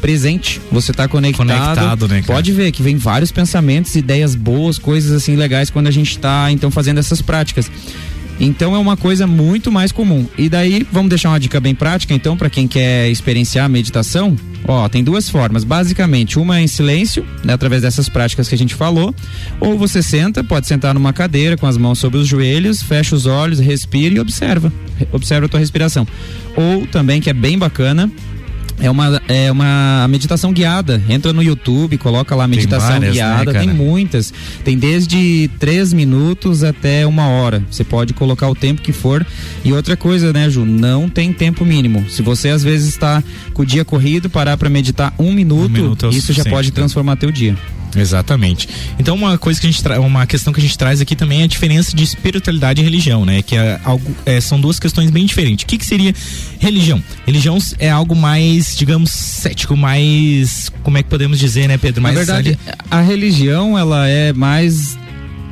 presente, 0.00 0.60
você 0.72 0.92
tá 0.92 1.06
conectado. 1.06 1.46
Conectado, 1.46 2.08
né? 2.08 2.22
Pode 2.26 2.50
ver 2.50 2.72
que 2.72 2.82
vem 2.82 2.96
vários 2.96 3.30
pensamentos, 3.30 3.94
ideias 3.94 4.34
boas, 4.34 4.76
coisas 4.76 5.12
assim 5.12 5.36
legais 5.36 5.70
quando 5.70 5.86
a 5.86 5.92
gente 5.92 6.18
tá 6.18 6.50
então 6.50 6.72
fazendo 6.72 6.98
essas 6.98 7.22
práticas. 7.22 7.70
Então 8.44 8.74
é 8.74 8.78
uma 8.78 8.96
coisa 8.96 9.24
muito 9.24 9.70
mais 9.70 9.92
comum. 9.92 10.26
E 10.36 10.48
daí, 10.48 10.84
vamos 10.90 11.08
deixar 11.08 11.28
uma 11.28 11.38
dica 11.38 11.60
bem 11.60 11.76
prática, 11.76 12.12
então, 12.12 12.36
para 12.36 12.50
quem 12.50 12.66
quer 12.66 13.08
experienciar 13.08 13.66
a 13.66 13.68
meditação. 13.68 14.36
Ó, 14.66 14.88
tem 14.88 15.04
duas 15.04 15.28
formas. 15.28 15.62
Basicamente, 15.62 16.40
uma 16.40 16.58
é 16.58 16.62
em 16.62 16.66
silêncio, 16.66 17.24
né, 17.44 17.52
através 17.52 17.82
dessas 17.82 18.08
práticas 18.08 18.48
que 18.48 18.54
a 18.56 18.58
gente 18.58 18.74
falou. 18.74 19.14
Ou 19.60 19.78
você 19.78 20.02
senta, 20.02 20.42
pode 20.42 20.66
sentar 20.66 20.92
numa 20.92 21.12
cadeira 21.12 21.56
com 21.56 21.68
as 21.68 21.76
mãos 21.76 22.00
sobre 22.00 22.18
os 22.18 22.26
joelhos, 22.26 22.82
fecha 22.82 23.14
os 23.14 23.26
olhos, 23.26 23.60
respira 23.60 24.16
e 24.16 24.18
observa. 24.18 24.72
Observa 25.12 25.46
a 25.46 25.48
tua 25.48 25.60
respiração. 25.60 26.04
Ou 26.56 26.84
também, 26.88 27.20
que 27.20 27.30
é 27.30 27.32
bem 27.32 27.56
bacana, 27.56 28.10
é 28.80 28.90
uma, 28.90 29.22
é 29.28 29.50
uma 29.50 30.06
meditação 30.08 30.52
guiada. 30.52 31.02
Entra 31.08 31.32
no 31.32 31.42
YouTube, 31.42 31.98
coloca 31.98 32.34
lá 32.34 32.46
meditação 32.46 32.88
várias, 32.88 33.08
né, 33.08 33.12
guiada, 33.12 33.52
cara? 33.52 33.64
tem 33.64 33.74
muitas. 33.74 34.32
Tem 34.64 34.76
desde 34.76 35.50
três 35.58 35.92
minutos 35.92 36.64
até 36.64 37.06
uma 37.06 37.28
hora. 37.28 37.62
Você 37.70 37.84
pode 37.84 38.12
colocar 38.12 38.48
o 38.48 38.54
tempo 38.54 38.82
que 38.82 38.92
for. 38.92 39.26
E 39.64 39.72
outra 39.72 39.96
coisa, 39.96 40.32
né, 40.32 40.48
Ju? 40.50 40.64
Não 40.64 41.08
tem 41.08 41.32
tempo 41.32 41.64
mínimo. 41.64 42.04
Se 42.08 42.22
você 42.22 42.48
às 42.48 42.62
vezes 42.62 42.88
está 42.88 43.22
com 43.52 43.62
o 43.62 43.66
dia 43.66 43.84
corrido, 43.84 44.28
parar 44.28 44.56
para 44.56 44.68
meditar 44.68 45.14
um 45.18 45.32
minuto, 45.32 45.70
minuto 45.70 46.06
é 46.06 46.10
isso 46.10 46.32
já 46.32 46.44
pode 46.44 46.68
né? 46.68 46.74
transformar 46.74 47.16
teu 47.16 47.30
dia. 47.30 47.56
Exatamente. 47.96 48.68
Então 48.98 49.14
uma 49.14 49.38
coisa 49.38 49.60
que 49.60 49.66
a 49.66 49.70
gente 49.70 49.82
uma 49.98 50.26
questão 50.26 50.52
que 50.52 50.60
a 50.60 50.62
gente 50.62 50.76
traz 50.76 51.00
aqui 51.00 51.14
também 51.14 51.42
é 51.42 51.44
a 51.44 51.46
diferença 51.46 51.94
de 51.94 52.02
espiritualidade 52.02 52.80
e 52.80 52.84
religião, 52.84 53.24
né? 53.24 53.42
Que 53.42 53.56
é 53.56 53.80
algo, 53.84 54.14
é, 54.24 54.40
são 54.40 54.60
duas 54.60 54.78
questões 54.78 55.10
bem 55.10 55.26
diferentes. 55.26 55.64
O 55.64 55.66
que, 55.66 55.78
que 55.78 55.86
seria 55.86 56.14
religião? 56.58 57.02
Religião 57.26 57.58
é 57.78 57.90
algo 57.90 58.14
mais, 58.14 58.76
digamos, 58.76 59.10
cético, 59.10 59.76
mais, 59.76 60.70
como 60.82 60.98
é 60.98 61.02
que 61.02 61.08
podemos 61.08 61.38
dizer, 61.38 61.68
né, 61.68 61.78
Pedro? 61.78 62.02
Mais 62.02 62.14
Na 62.14 62.20
verdade, 62.24 62.58
a 62.90 63.00
religião 63.00 63.78
ela 63.78 64.08
é 64.08 64.32
mais 64.32 64.96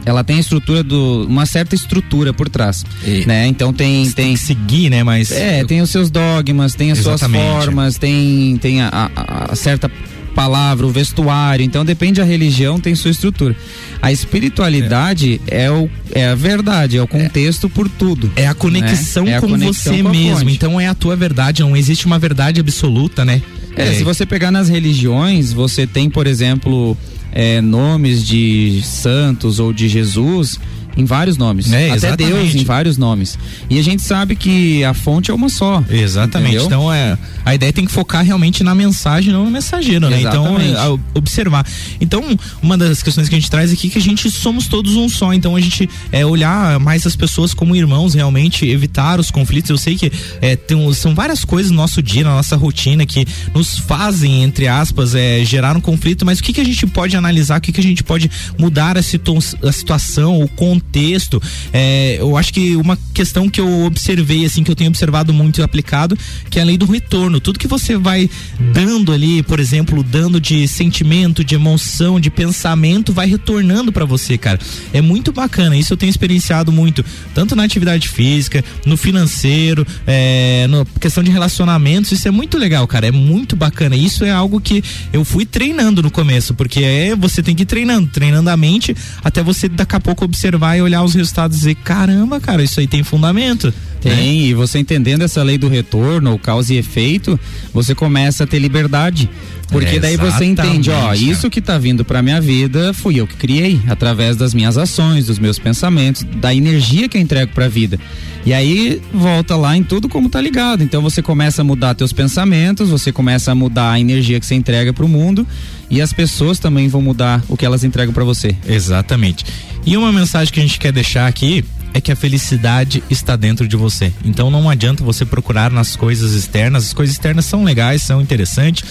ela 0.05 0.24
tem 0.24 0.37
a 0.37 0.40
estrutura 0.40 0.83
do 0.83 1.26
uma 1.26 1.44
certa 1.46 1.74
estrutura 1.74 2.33
por 2.33 2.48
trás, 2.48 2.85
e 3.05 3.26
né? 3.26 3.46
Então 3.46 3.72
tem 3.72 4.05
tem, 4.05 4.12
tem 4.12 4.35
que 4.35 4.40
seguir, 4.40 4.90
né? 4.90 5.03
Mas 5.03 5.31
é 5.31 5.64
tem 5.64 5.81
os 5.81 5.90
seus 5.90 6.11
dogmas, 6.11 6.74
tem 6.74 6.90
as 6.90 6.98
Exatamente. 6.98 7.44
suas 7.44 7.64
formas, 7.64 7.98
tem 7.98 8.57
tem 8.59 8.81
a, 8.81 9.11
a, 9.14 9.53
a 9.53 9.57
certa 9.57 9.90
palavra, 10.31 10.87
o 10.87 10.90
vestuário. 10.90 11.64
Então 11.64 11.85
depende 11.85 12.21
da 12.21 12.27
religião, 12.27 12.81
tem 12.81 12.95
sua 12.95 13.11
estrutura. 13.11 13.55
A 14.01 14.11
espiritualidade 14.12 15.40
é, 15.47 15.64
é 15.64 15.71
o, 15.71 15.88
é 16.12 16.29
a 16.29 16.35
verdade, 16.35 16.97
é 16.97 17.03
o 17.03 17.07
contexto 17.07 17.69
por 17.69 17.88
tudo. 17.88 18.31
É 18.37 18.47
a 18.47 18.55
conexão 18.55 19.25
né? 19.25 19.33
é 19.33 19.37
a 19.37 19.40
com 19.40 19.49
conexão 19.49 19.95
você 19.95 20.03
com 20.03 20.09
mesmo. 20.09 20.51
Então 20.51 20.81
é 20.81 20.87
a 20.87 20.95
tua 20.95 21.16
verdade, 21.16 21.62
não 21.62 21.77
existe 21.77 22.07
uma 22.07 22.19
verdade 22.19 22.61
absoluta, 22.61 23.25
né? 23.25 23.43
É, 23.77 23.88
é, 23.88 23.95
se 23.95 24.03
você 24.03 24.27
pegar 24.27 24.51
nas 24.51 24.69
religiões, 24.69 25.53
você 25.53 25.87
tem, 25.87 26.11
por 26.11 26.27
exemplo, 26.27 26.97
é, 27.33 27.61
nomes 27.61 28.27
de 28.27 28.81
santos 28.85 29.59
ou 29.59 29.73
de 29.73 29.88
Jesus 29.88 30.59
em 30.96 31.05
vários 31.05 31.37
nomes. 31.37 31.72
É, 31.72 31.90
Até 31.90 32.16
Deus 32.16 32.55
em 32.55 32.64
vários 32.64 32.96
nomes. 32.96 33.38
E 33.68 33.79
a 33.79 33.83
gente 33.83 34.03
sabe 34.03 34.37
que 34.37 34.85
a 34.85 34.94
fonte 34.94 35.31
é 35.31 35.35
uma 35.35 35.48
só. 35.48 35.83
Exatamente. 35.88 36.57
Entendeu? 36.57 36.66
Então 36.66 36.92
é 36.92 37.16
a 37.44 37.55
ideia 37.55 37.72
tem 37.72 37.85
que 37.85 37.92
focar 37.92 38.24
realmente 38.24 38.62
na 38.62 38.74
mensagem, 38.74 39.33
não 39.33 39.44
no 39.44 39.50
mensageiro, 39.50 40.09
né? 40.09 40.20
Então 40.20 40.59
é, 40.59 40.98
observar. 41.14 41.66
Então 42.00 42.22
uma 42.62 42.76
das 42.76 43.03
questões 43.03 43.29
que 43.29 43.35
a 43.35 43.38
gente 43.38 43.50
traz 43.50 43.72
aqui 43.72 43.88
é 43.88 43.90
que 43.90 43.98
a 43.98 44.03
gente 44.03 44.31
somos 44.31 44.66
todos 44.66 44.96
um 44.96 45.09
só. 45.09 45.33
Então 45.33 45.57
a 45.57 45.61
gente 45.61 45.88
é 46.12 46.24
olhar 46.24 46.79
mais 46.81 47.07
as 47.07 47.16
pessoas 47.16 47.55
como 47.55 47.74
irmãos, 47.74 48.14
realmente 48.14 48.66
evitar 48.66 49.18
os 49.18 49.31
conflitos. 49.31 49.70
Eu 49.70 49.79
sei 49.79 49.96
que 49.96 50.12
é, 50.40 50.57
tem, 50.57 50.92
são 50.92 51.14
várias 51.14 51.44
coisas 51.44 51.70
no 51.70 51.76
nosso 51.76 52.03
dia, 52.03 52.24
na 52.24 52.35
nossa 52.35 52.57
rotina 52.57 53.07
que 53.07 53.26
nos 53.55 53.79
fazem 53.79 54.42
entre 54.42 54.68
aspas 54.68 55.14
é, 55.14 55.44
gerar 55.44 55.76
um 55.76 55.81
conflito. 55.81 56.26
Mas 56.26 56.38
o 56.38 56.42
que 56.42 56.53
que 56.53 56.61
a 56.61 56.64
gente 56.64 56.87
pode 56.87 57.16
analisar? 57.16 57.59
O 57.59 57.61
que 57.61 57.72
que 57.72 57.81
a 57.81 57.85
gente 57.85 58.03
pode 58.03 58.31
mudar 58.59 58.98
a, 58.98 59.03
situ 59.03 59.38
a 59.62 59.72
situação, 59.72 60.40
o 60.40 60.48
contexto 60.48 60.80
contexto. 60.81 61.40
É, 61.73 62.16
eu 62.19 62.37
acho 62.37 62.53
que 62.53 62.75
uma 62.77 62.99
questão 63.14 63.49
que 63.49 63.61
eu 63.61 63.85
observei, 63.85 64.45
assim, 64.45 64.64
que 64.64 64.71
eu 64.71 64.77
tenho 64.77 64.88
observado 64.88 65.33
muito 65.33 65.62
aplicado, 65.62 66.19
que 66.49 66.59
é 66.59 66.62
a 66.62 66.64
lei 66.64 66.77
do 66.77 66.87
retorno. 66.87 67.40
Tudo 67.40 67.59
que 67.59 67.69
você 67.69 67.97
vai 67.97 68.29
dando 68.73 69.12
ali, 69.12 69.43
por 69.43 69.61
exemplo, 69.61 70.03
dando 70.03 70.40
de 70.40 70.66
sentimento, 70.66 71.45
de 71.45 71.55
emoção, 71.55 72.19
de 72.19 72.31
pensamento, 72.31 73.12
vai 73.12 73.29
retornando 73.29 73.93
para 73.93 74.05
você, 74.05 74.38
cara. 74.38 74.59
É 74.93 75.01
muito 75.01 75.33
bacana. 75.33 75.77
Isso 75.77 75.93
eu 75.93 75.97
tenho 75.97 76.11
experienciado 76.11 76.73
muito, 76.73 77.05
tanto 77.35 77.55
na 77.55 77.64
atividade 77.64 78.09
física, 78.09 78.64
no 78.87 78.97
financeiro, 78.97 79.87
é, 80.07 80.66
na 80.69 80.85
questão 80.99 81.23
de 81.23 81.31
relacionamentos. 81.31 82.12
Isso 82.12 82.27
é 82.27 82.31
muito 82.31 82.59
legal, 82.59 82.87
cara. 82.87 83.07
É 83.07 83.12
muito 83.12 83.55
bacana. 83.55 83.95
Isso 83.95 84.25
é 84.25 84.31
algo 84.31 84.61
que 84.61 84.83
eu 85.12 85.25
fui 85.25 85.45
treinando 85.45 86.03
no 86.03 86.11
começo, 86.11 86.55
porque 86.55 86.81
é 86.81 87.14
você 87.14 87.43
tem 87.43 87.55
que 87.55 87.62
ir 87.62 87.66
treinando, 87.66 88.09
treinando 88.09 88.49
a 88.51 88.57
mente 88.57 88.97
até 89.23 89.43
você 89.43 89.69
daqui 89.69 89.97
a 89.97 90.01
pouco 90.01 90.25
observar 90.25 90.69
e 90.76 90.83
olhar 90.83 91.02
os 91.02 91.14
resultados 91.14 91.56
e 91.56 91.61
dizer, 91.61 91.74
caramba, 91.76 92.40
cara, 92.40 92.62
isso 92.62 92.80
aí 92.80 92.87
tem 92.87 93.02
fundamento. 93.02 93.72
Tem, 94.00 94.12
né? 94.12 94.26
e 94.46 94.54
você 94.54 94.78
entendendo 94.78 95.22
essa 95.22 95.42
lei 95.42 95.59
do 95.59 95.68
retorno, 95.68 96.33
o 96.33 96.38
causa 96.38 96.72
e 96.72 96.78
efeito, 96.78 97.38
você 97.72 97.94
começa 97.94 98.44
a 98.44 98.46
ter 98.46 98.59
liberdade. 98.59 99.28
Porque 99.70 99.96
é, 99.96 100.00
daí 100.00 100.16
você 100.16 100.44
entende, 100.44 100.90
ó, 100.90 101.14
isso 101.14 101.48
que 101.48 101.61
tá 101.61 101.78
vindo 101.78 102.04
pra 102.04 102.22
minha 102.22 102.40
vida 102.40 102.92
fui 102.92 103.20
eu 103.20 103.26
que 103.26 103.37
criei, 103.37 103.80
através 103.88 104.37
das 104.37 104.52
minhas 104.52 104.76
ações, 104.76 105.26
dos 105.26 105.38
meus 105.38 105.59
pensamentos, 105.59 106.22
da 106.22 106.54
energia 106.54 107.09
que 107.09 107.16
eu 107.16 107.20
entrego 107.20 107.52
pra 107.52 107.68
vida. 107.68 107.98
E 108.44 108.52
aí 108.54 109.00
volta 109.12 109.54
lá 109.54 109.76
em 109.76 109.83
tudo 109.83 110.09
como 110.09 110.28
tá 110.28 110.40
ligado. 110.40 110.83
Então 110.83 111.02
você 111.02 111.22
começa 111.22 111.62
a 111.62 111.64
mudar 111.64 111.94
teus 111.94 112.12
pensamentos, 112.12 112.88
você 112.88 113.12
começa 113.12 113.52
a 113.52 113.54
mudar 113.54 113.92
a 113.92 114.00
energia 114.00 114.40
que 114.40 114.46
você 114.46 114.54
entrega 114.54 114.92
pro 114.92 115.06
mundo 115.06 115.46
e 115.90 116.00
as 116.00 116.12
pessoas 116.12 116.59
também 116.59 116.88
vão 116.88 117.02
mudar 117.02 117.42
o 117.48 117.56
que 117.56 117.66
elas 117.66 117.85
entregam 117.85 118.14
para 118.14 118.24
você. 118.24 118.56
Exatamente. 118.66 119.44
E 119.85 119.96
uma 119.96 120.12
mensagem 120.12 120.52
que 120.52 120.61
a 120.61 120.62
gente 120.62 120.78
quer 120.78 120.92
deixar 120.92 121.26
aqui 121.26 121.64
é 121.92 122.00
que 122.00 122.12
a 122.12 122.16
felicidade 122.16 123.03
está 123.11 123.37
dentro 123.37 123.66
de 123.66 123.76
você. 123.76 124.12
Então 124.24 124.50
não 124.50 124.68
adianta 124.68 125.05
você 125.05 125.24
procurar 125.24 125.70
nas 125.70 125.96
coisas 125.96 126.33
externas. 126.33 126.87
As 126.87 126.94
coisas 126.94 127.14
externas 127.14 127.44
são 127.44 127.64
legais, 127.64 128.03
são 128.03 128.20
interessantes, 128.20 128.85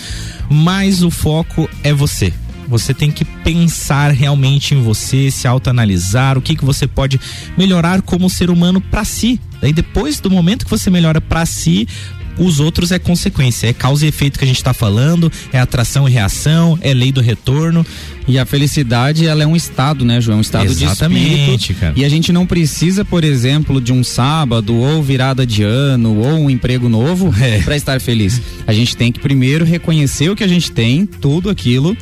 mas 0.50 1.04
o 1.04 1.10
foco 1.10 1.70
é 1.84 1.94
você. 1.94 2.34
Você 2.68 2.94
tem 2.94 3.10
que 3.10 3.26
pensar 3.26 4.12
realmente 4.12 4.76
em 4.76 4.82
você, 4.82 5.32
se 5.32 5.48
autoanalisar, 5.48 6.38
o 6.38 6.42
que 6.42 6.56
que 6.56 6.64
você 6.64 6.86
pode 6.86 7.20
melhorar 7.58 8.02
como 8.04 8.30
ser 8.30 8.52
humano 8.52 8.80
para 8.80 9.04
si. 9.04 9.40
Daí 9.60 9.74
depois 9.74 10.20
do 10.20 10.30
momento 10.30 10.66
que 10.66 10.72
você 10.72 10.90
melhora 10.92 11.20
para 11.20 11.46
si, 11.48 11.88
os 12.40 12.60
outros 12.60 12.92
é 12.92 12.98
consequência, 12.98 13.68
é 13.68 13.74
causa 13.74 14.06
e 14.06 14.10
efeito 14.10 14.40
que 14.40 14.46
a 14.46 14.48
gente 14.48 14.58
está 14.58 14.74
falando, 14.74 15.32
é 15.52 15.60
atração 15.60 16.08
e 16.08 16.12
reação, 16.12 16.80
é 16.82 16.94
lei 16.94 17.12
do 17.12 17.22
retorno. 17.22 17.86
E 18.28 18.38
a 18.38 18.46
felicidade, 18.46 19.26
ela 19.26 19.42
é 19.42 19.48
um 19.48 19.56
estado, 19.56 20.06
né, 20.06 20.22
João? 20.22 20.38
Um 20.38 20.42
estado 20.42 20.66
Exatamente, 20.66 21.26
de 21.26 21.52
espírito. 21.52 21.80
Cara. 21.80 21.94
E 21.98 22.06
a 22.06 22.10
gente 22.10 22.32
não 22.32 22.46
precisa, 22.46 23.04
por 23.04 23.24
exemplo, 23.24 23.82
de 23.82 23.92
um 23.92 24.04
sábado 24.04 24.76
ou 24.76 25.02
virada 25.02 25.46
de 25.48 25.64
ano 25.64 26.16
ou 26.16 26.40
um 26.40 26.50
emprego 26.50 26.88
novo 26.88 27.34
é. 27.42 27.62
para 27.62 27.76
estar 27.76 28.00
feliz. 28.00 28.40
A 28.68 28.74
gente 28.74 28.96
tem 28.96 29.12
que 29.12 29.20
primeiro 29.20 29.66
reconhecer 29.66 30.30
o 30.30 30.36
que 30.36 30.44
a 30.44 30.48
gente 30.48 30.72
tem, 30.72 31.08
tudo 31.08 31.50
aquilo 31.50 31.98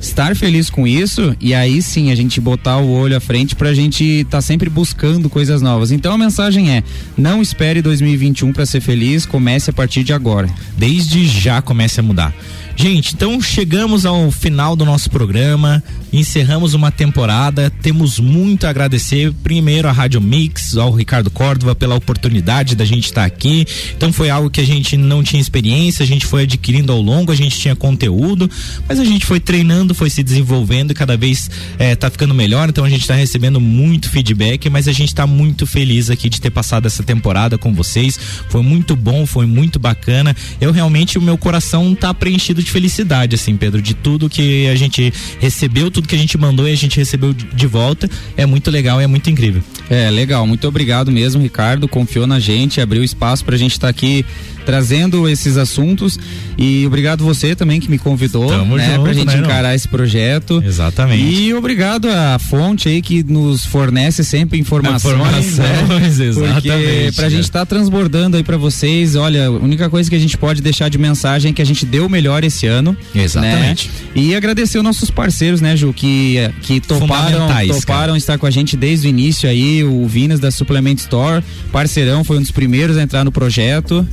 estar 0.00 0.34
feliz 0.36 0.70
com 0.70 0.86
isso 0.86 1.36
e 1.40 1.54
aí 1.54 1.82
sim 1.82 2.10
a 2.10 2.14
gente 2.14 2.40
botar 2.40 2.78
o 2.78 2.90
olho 2.90 3.16
à 3.16 3.20
frente 3.20 3.56
pra 3.56 3.74
gente 3.74 4.04
estar 4.04 4.38
tá 4.38 4.40
sempre 4.40 4.70
buscando 4.70 5.28
coisas 5.28 5.60
novas. 5.62 5.90
Então 5.90 6.12
a 6.12 6.18
mensagem 6.18 6.70
é: 6.70 6.82
não 7.16 7.42
espere 7.42 7.82
2021 7.82 8.52
para 8.52 8.66
ser 8.66 8.80
feliz, 8.80 9.26
comece 9.26 9.70
a 9.70 9.72
partir 9.72 10.04
de 10.04 10.12
agora. 10.12 10.48
Desde 10.76 11.26
já 11.26 11.60
comece 11.60 12.00
a 12.00 12.02
mudar. 12.02 12.34
Gente, 12.80 13.12
então 13.12 13.42
chegamos 13.42 14.06
ao 14.06 14.30
final 14.30 14.76
do 14.76 14.84
nosso 14.84 15.10
programa, 15.10 15.82
encerramos 16.12 16.74
uma 16.74 16.92
temporada, 16.92 17.68
temos 17.82 18.20
muito 18.20 18.68
a 18.68 18.70
agradecer 18.70 19.32
primeiro 19.42 19.88
à 19.88 19.92
Rádio 19.92 20.20
Mix, 20.20 20.76
ao 20.76 20.92
Ricardo 20.92 21.28
Córdova 21.28 21.74
pela 21.74 21.96
oportunidade 21.96 22.76
da 22.76 22.84
gente 22.84 23.06
estar 23.06 23.24
aqui. 23.24 23.66
Então 23.96 24.12
foi 24.12 24.30
algo 24.30 24.48
que 24.48 24.60
a 24.60 24.64
gente 24.64 24.96
não 24.96 25.24
tinha 25.24 25.42
experiência, 25.42 26.04
a 26.04 26.06
gente 26.06 26.24
foi 26.24 26.44
adquirindo 26.44 26.92
ao 26.92 27.00
longo, 27.02 27.32
a 27.32 27.34
gente 27.34 27.58
tinha 27.58 27.74
conteúdo, 27.74 28.48
mas 28.88 29.00
a 29.00 29.04
gente 29.04 29.26
foi 29.26 29.40
treinando, 29.40 29.92
foi 29.92 30.08
se 30.08 30.22
desenvolvendo 30.22 30.92
e 30.92 30.94
cada 30.94 31.16
vez 31.16 31.50
está 31.80 32.06
eh, 32.06 32.10
ficando 32.10 32.32
melhor. 32.32 32.68
Então 32.68 32.84
a 32.84 32.88
gente 32.88 33.00
está 33.00 33.14
recebendo 33.14 33.60
muito 33.60 34.08
feedback, 34.08 34.70
mas 34.70 34.86
a 34.86 34.92
gente 34.92 35.08
está 35.08 35.26
muito 35.26 35.66
feliz 35.66 36.10
aqui 36.10 36.28
de 36.28 36.40
ter 36.40 36.50
passado 36.50 36.86
essa 36.86 37.02
temporada 37.02 37.58
com 37.58 37.74
vocês. 37.74 38.16
Foi 38.48 38.62
muito 38.62 38.94
bom, 38.94 39.26
foi 39.26 39.46
muito 39.46 39.80
bacana. 39.80 40.34
Eu 40.60 40.70
realmente 40.70 41.18
o 41.18 41.20
meu 41.20 41.36
coração 41.36 41.92
está 41.92 42.14
preenchido 42.14 42.62
de 42.62 42.67
de 42.68 42.72
felicidade, 42.72 43.34
assim, 43.34 43.56
Pedro, 43.56 43.80
de 43.80 43.94
tudo 43.94 44.28
que 44.28 44.68
a 44.68 44.76
gente 44.76 45.12
recebeu, 45.40 45.90
tudo 45.90 46.06
que 46.06 46.14
a 46.14 46.18
gente 46.18 46.36
mandou 46.36 46.68
e 46.68 46.72
a 46.72 46.76
gente 46.76 46.98
recebeu 46.98 47.32
de 47.32 47.66
volta. 47.66 48.08
É 48.36 48.44
muito 48.44 48.70
legal, 48.70 49.00
é 49.00 49.06
muito 49.06 49.30
incrível. 49.30 49.62
É, 49.88 50.10
legal. 50.10 50.46
Muito 50.46 50.68
obrigado 50.68 51.10
mesmo, 51.10 51.42
Ricardo. 51.42 51.88
Confiou 51.88 52.26
na 52.26 52.38
gente, 52.38 52.80
abriu 52.80 53.02
espaço 53.02 53.44
pra 53.44 53.56
gente 53.56 53.72
estar 53.72 53.86
tá 53.86 53.90
aqui 53.90 54.24
trazendo 54.68 55.26
esses 55.26 55.56
assuntos. 55.56 56.18
E 56.58 56.86
obrigado 56.86 57.24
você 57.24 57.56
também 57.56 57.80
que 57.80 57.88
me 57.88 57.98
convidou, 57.98 58.48
Tamo 58.48 58.76
né, 58.76 58.90
junto, 58.90 59.02
pra 59.02 59.12
gente 59.14 59.34
né, 59.34 59.38
encarar 59.38 59.68
não? 59.68 59.74
esse 59.74 59.88
projeto. 59.88 60.62
Exatamente. 60.62 61.24
E 61.24 61.54
obrigado 61.54 62.06
à 62.06 62.38
fonte 62.38 62.86
aí 62.86 63.00
que 63.00 63.22
nos 63.22 63.64
fornece 63.64 64.22
sempre 64.22 64.58
informações. 64.58 65.14
Informações, 65.14 66.18
né? 66.18 66.26
exatamente. 66.26 66.60
Porque 66.60 67.12
pra 67.16 67.30
gente 67.30 67.44
estar 67.44 67.60
tá 67.60 67.66
transbordando 67.66 68.36
aí 68.36 68.42
para 68.42 68.58
vocês, 68.58 69.16
olha, 69.16 69.46
a 69.46 69.50
única 69.50 69.88
coisa 69.88 70.10
que 70.10 70.16
a 70.16 70.18
gente 70.18 70.36
pode 70.36 70.60
deixar 70.60 70.90
de 70.90 70.98
mensagem 70.98 71.50
é 71.50 71.54
que 71.54 71.62
a 71.62 71.66
gente 71.66 71.86
deu 71.86 72.04
o 72.04 72.10
melhor 72.10 72.44
esse 72.44 72.66
ano. 72.66 72.94
Né? 73.14 73.24
Exatamente. 73.24 73.88
Né? 73.88 74.22
E 74.22 74.36
agradecer 74.36 74.76
os 74.76 74.84
nossos 74.84 75.10
parceiros, 75.10 75.62
né, 75.62 75.78
Ju, 75.78 75.94
que, 75.94 76.36
que 76.60 76.78
toparam, 76.78 77.48
toparam 77.68 78.16
estar 78.16 78.36
com 78.36 78.44
a 78.44 78.50
gente 78.50 78.76
desde 78.76 79.06
o 79.06 79.08
início 79.08 79.48
aí, 79.48 79.82
o 79.82 80.06
Vinas 80.06 80.38
da 80.38 80.50
Suplement 80.50 80.96
Store, 80.96 81.42
parceirão, 81.72 82.22
foi 82.22 82.36
um 82.36 82.42
dos 82.42 82.50
primeiros 82.50 82.98
a 82.98 83.02
entrar 83.02 83.24
no 83.24 83.32
projeto 83.32 84.06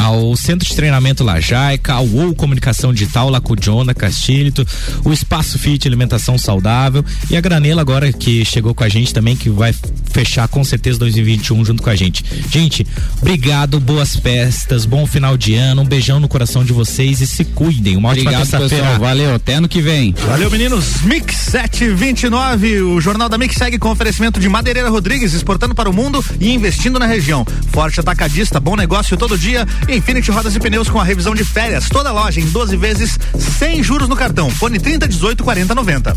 ao 0.00 0.34
Centro 0.34 0.66
de 0.66 0.74
Treinamento 0.74 1.22
Lajaica, 1.22 1.92
ao 1.92 2.06
UOL 2.06 2.34
Comunicação 2.34 2.92
Digital, 2.92 3.28
Lacujona, 3.28 3.94
Castilhito, 3.94 4.66
o 5.04 5.12
Espaço 5.12 5.58
Fit 5.58 5.86
Alimentação 5.86 6.38
Saudável 6.38 7.04
e 7.30 7.36
a 7.36 7.40
Granela 7.40 7.82
agora 7.82 8.10
que 8.10 8.44
chegou 8.44 8.74
com 8.74 8.82
a 8.82 8.88
gente 8.88 9.12
também, 9.12 9.36
que 9.36 9.50
vai 9.50 9.74
fechar 10.10 10.48
com 10.48 10.64
certeza 10.64 10.98
2021 11.00 11.64
junto 11.66 11.82
com 11.82 11.90
a 11.90 11.96
gente. 11.96 12.24
Gente, 12.50 12.86
obrigado, 13.20 13.78
boas 13.78 14.16
festas, 14.16 14.86
bom 14.86 15.06
final 15.06 15.36
de 15.36 15.54
ano, 15.54 15.82
um 15.82 15.86
beijão 15.86 16.18
no 16.18 16.28
coração 16.28 16.64
de 16.64 16.72
vocês 16.72 17.20
e 17.20 17.26
se 17.26 17.44
cuidem. 17.44 17.96
Uma 17.96 18.10
ótima 18.10 18.32
terça-feira. 18.32 18.98
Valeu, 18.98 19.34
até 19.34 19.54
ano 19.54 19.68
que 19.68 19.82
vem. 19.82 20.14
Valeu, 20.26 20.50
meninos. 20.50 21.02
Mix 21.02 21.36
729, 21.36 22.80
o 22.82 23.00
Jornal 23.00 23.28
da 23.28 23.36
Mix 23.36 23.56
segue 23.56 23.78
com 23.78 23.90
oferecimento 23.90 24.40
de 24.40 24.48
Madeireira 24.48 24.88
Rodrigues, 24.88 25.34
exportando 25.34 25.74
para 25.74 25.90
o 25.90 25.92
mundo 25.92 26.24
e 26.40 26.52
investindo 26.52 26.98
na 26.98 27.06
região. 27.06 27.46
Forte 27.70 28.00
atacadista, 28.00 28.58
bom 28.58 28.76
negócio 28.76 29.16
todo 29.16 29.36
dia 29.36 29.66
Infinity 29.96 30.30
Rodas 30.30 30.54
e 30.54 30.60
Pneus 30.60 30.88
com 30.88 31.00
a 31.00 31.04
revisão 31.04 31.34
de 31.34 31.44
férias. 31.44 31.88
Toda 31.88 32.12
loja 32.12 32.40
em 32.40 32.46
12 32.46 32.76
vezes 32.76 33.18
sem 33.58 33.82
juros 33.82 34.08
no 34.08 34.16
cartão. 34.16 34.50
Fone 34.50 34.78
30 34.78 35.08
18 35.08 35.42
40 35.42 35.74
90. 35.74 36.16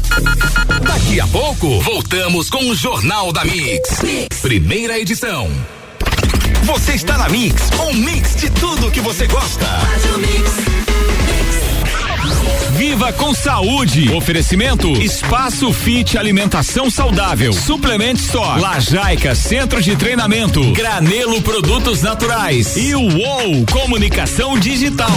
Daqui 0.83 1.19
a 1.19 1.27
pouco, 1.27 1.81
voltamos 1.81 2.49
com 2.49 2.69
o 2.69 2.75
Jornal 2.75 3.31
da 3.31 3.43
mix. 3.45 4.01
Primeira 4.41 4.99
edição. 4.99 5.49
Você 6.63 6.93
está 6.93 7.17
na 7.17 7.27
Mix, 7.27 7.69
um 7.87 7.93
mix 7.93 8.35
de 8.35 8.49
tudo 8.49 8.89
que 8.89 9.01
você 9.01 9.27
gosta. 9.27 9.67
Viva 12.85 13.13
com 13.13 13.33
saúde. 13.33 14.11
Oferecimento 14.13 14.89
Espaço 15.01 15.71
Fit 15.71 16.17
Alimentação 16.17 16.91
Saudável. 16.91 17.53
Suplement 17.53 18.15
Store. 18.15 18.59
Lajaica 18.59 19.33
Centro 19.35 19.81
de 19.81 19.95
Treinamento. 19.95 20.61
Granelo 20.73 21.41
Produtos 21.41 22.01
Naturais. 22.01 22.75
E 22.75 22.93
o 22.93 22.99
UOL 22.99 23.65
Comunicação 23.71 24.59
Digital. 24.59 25.07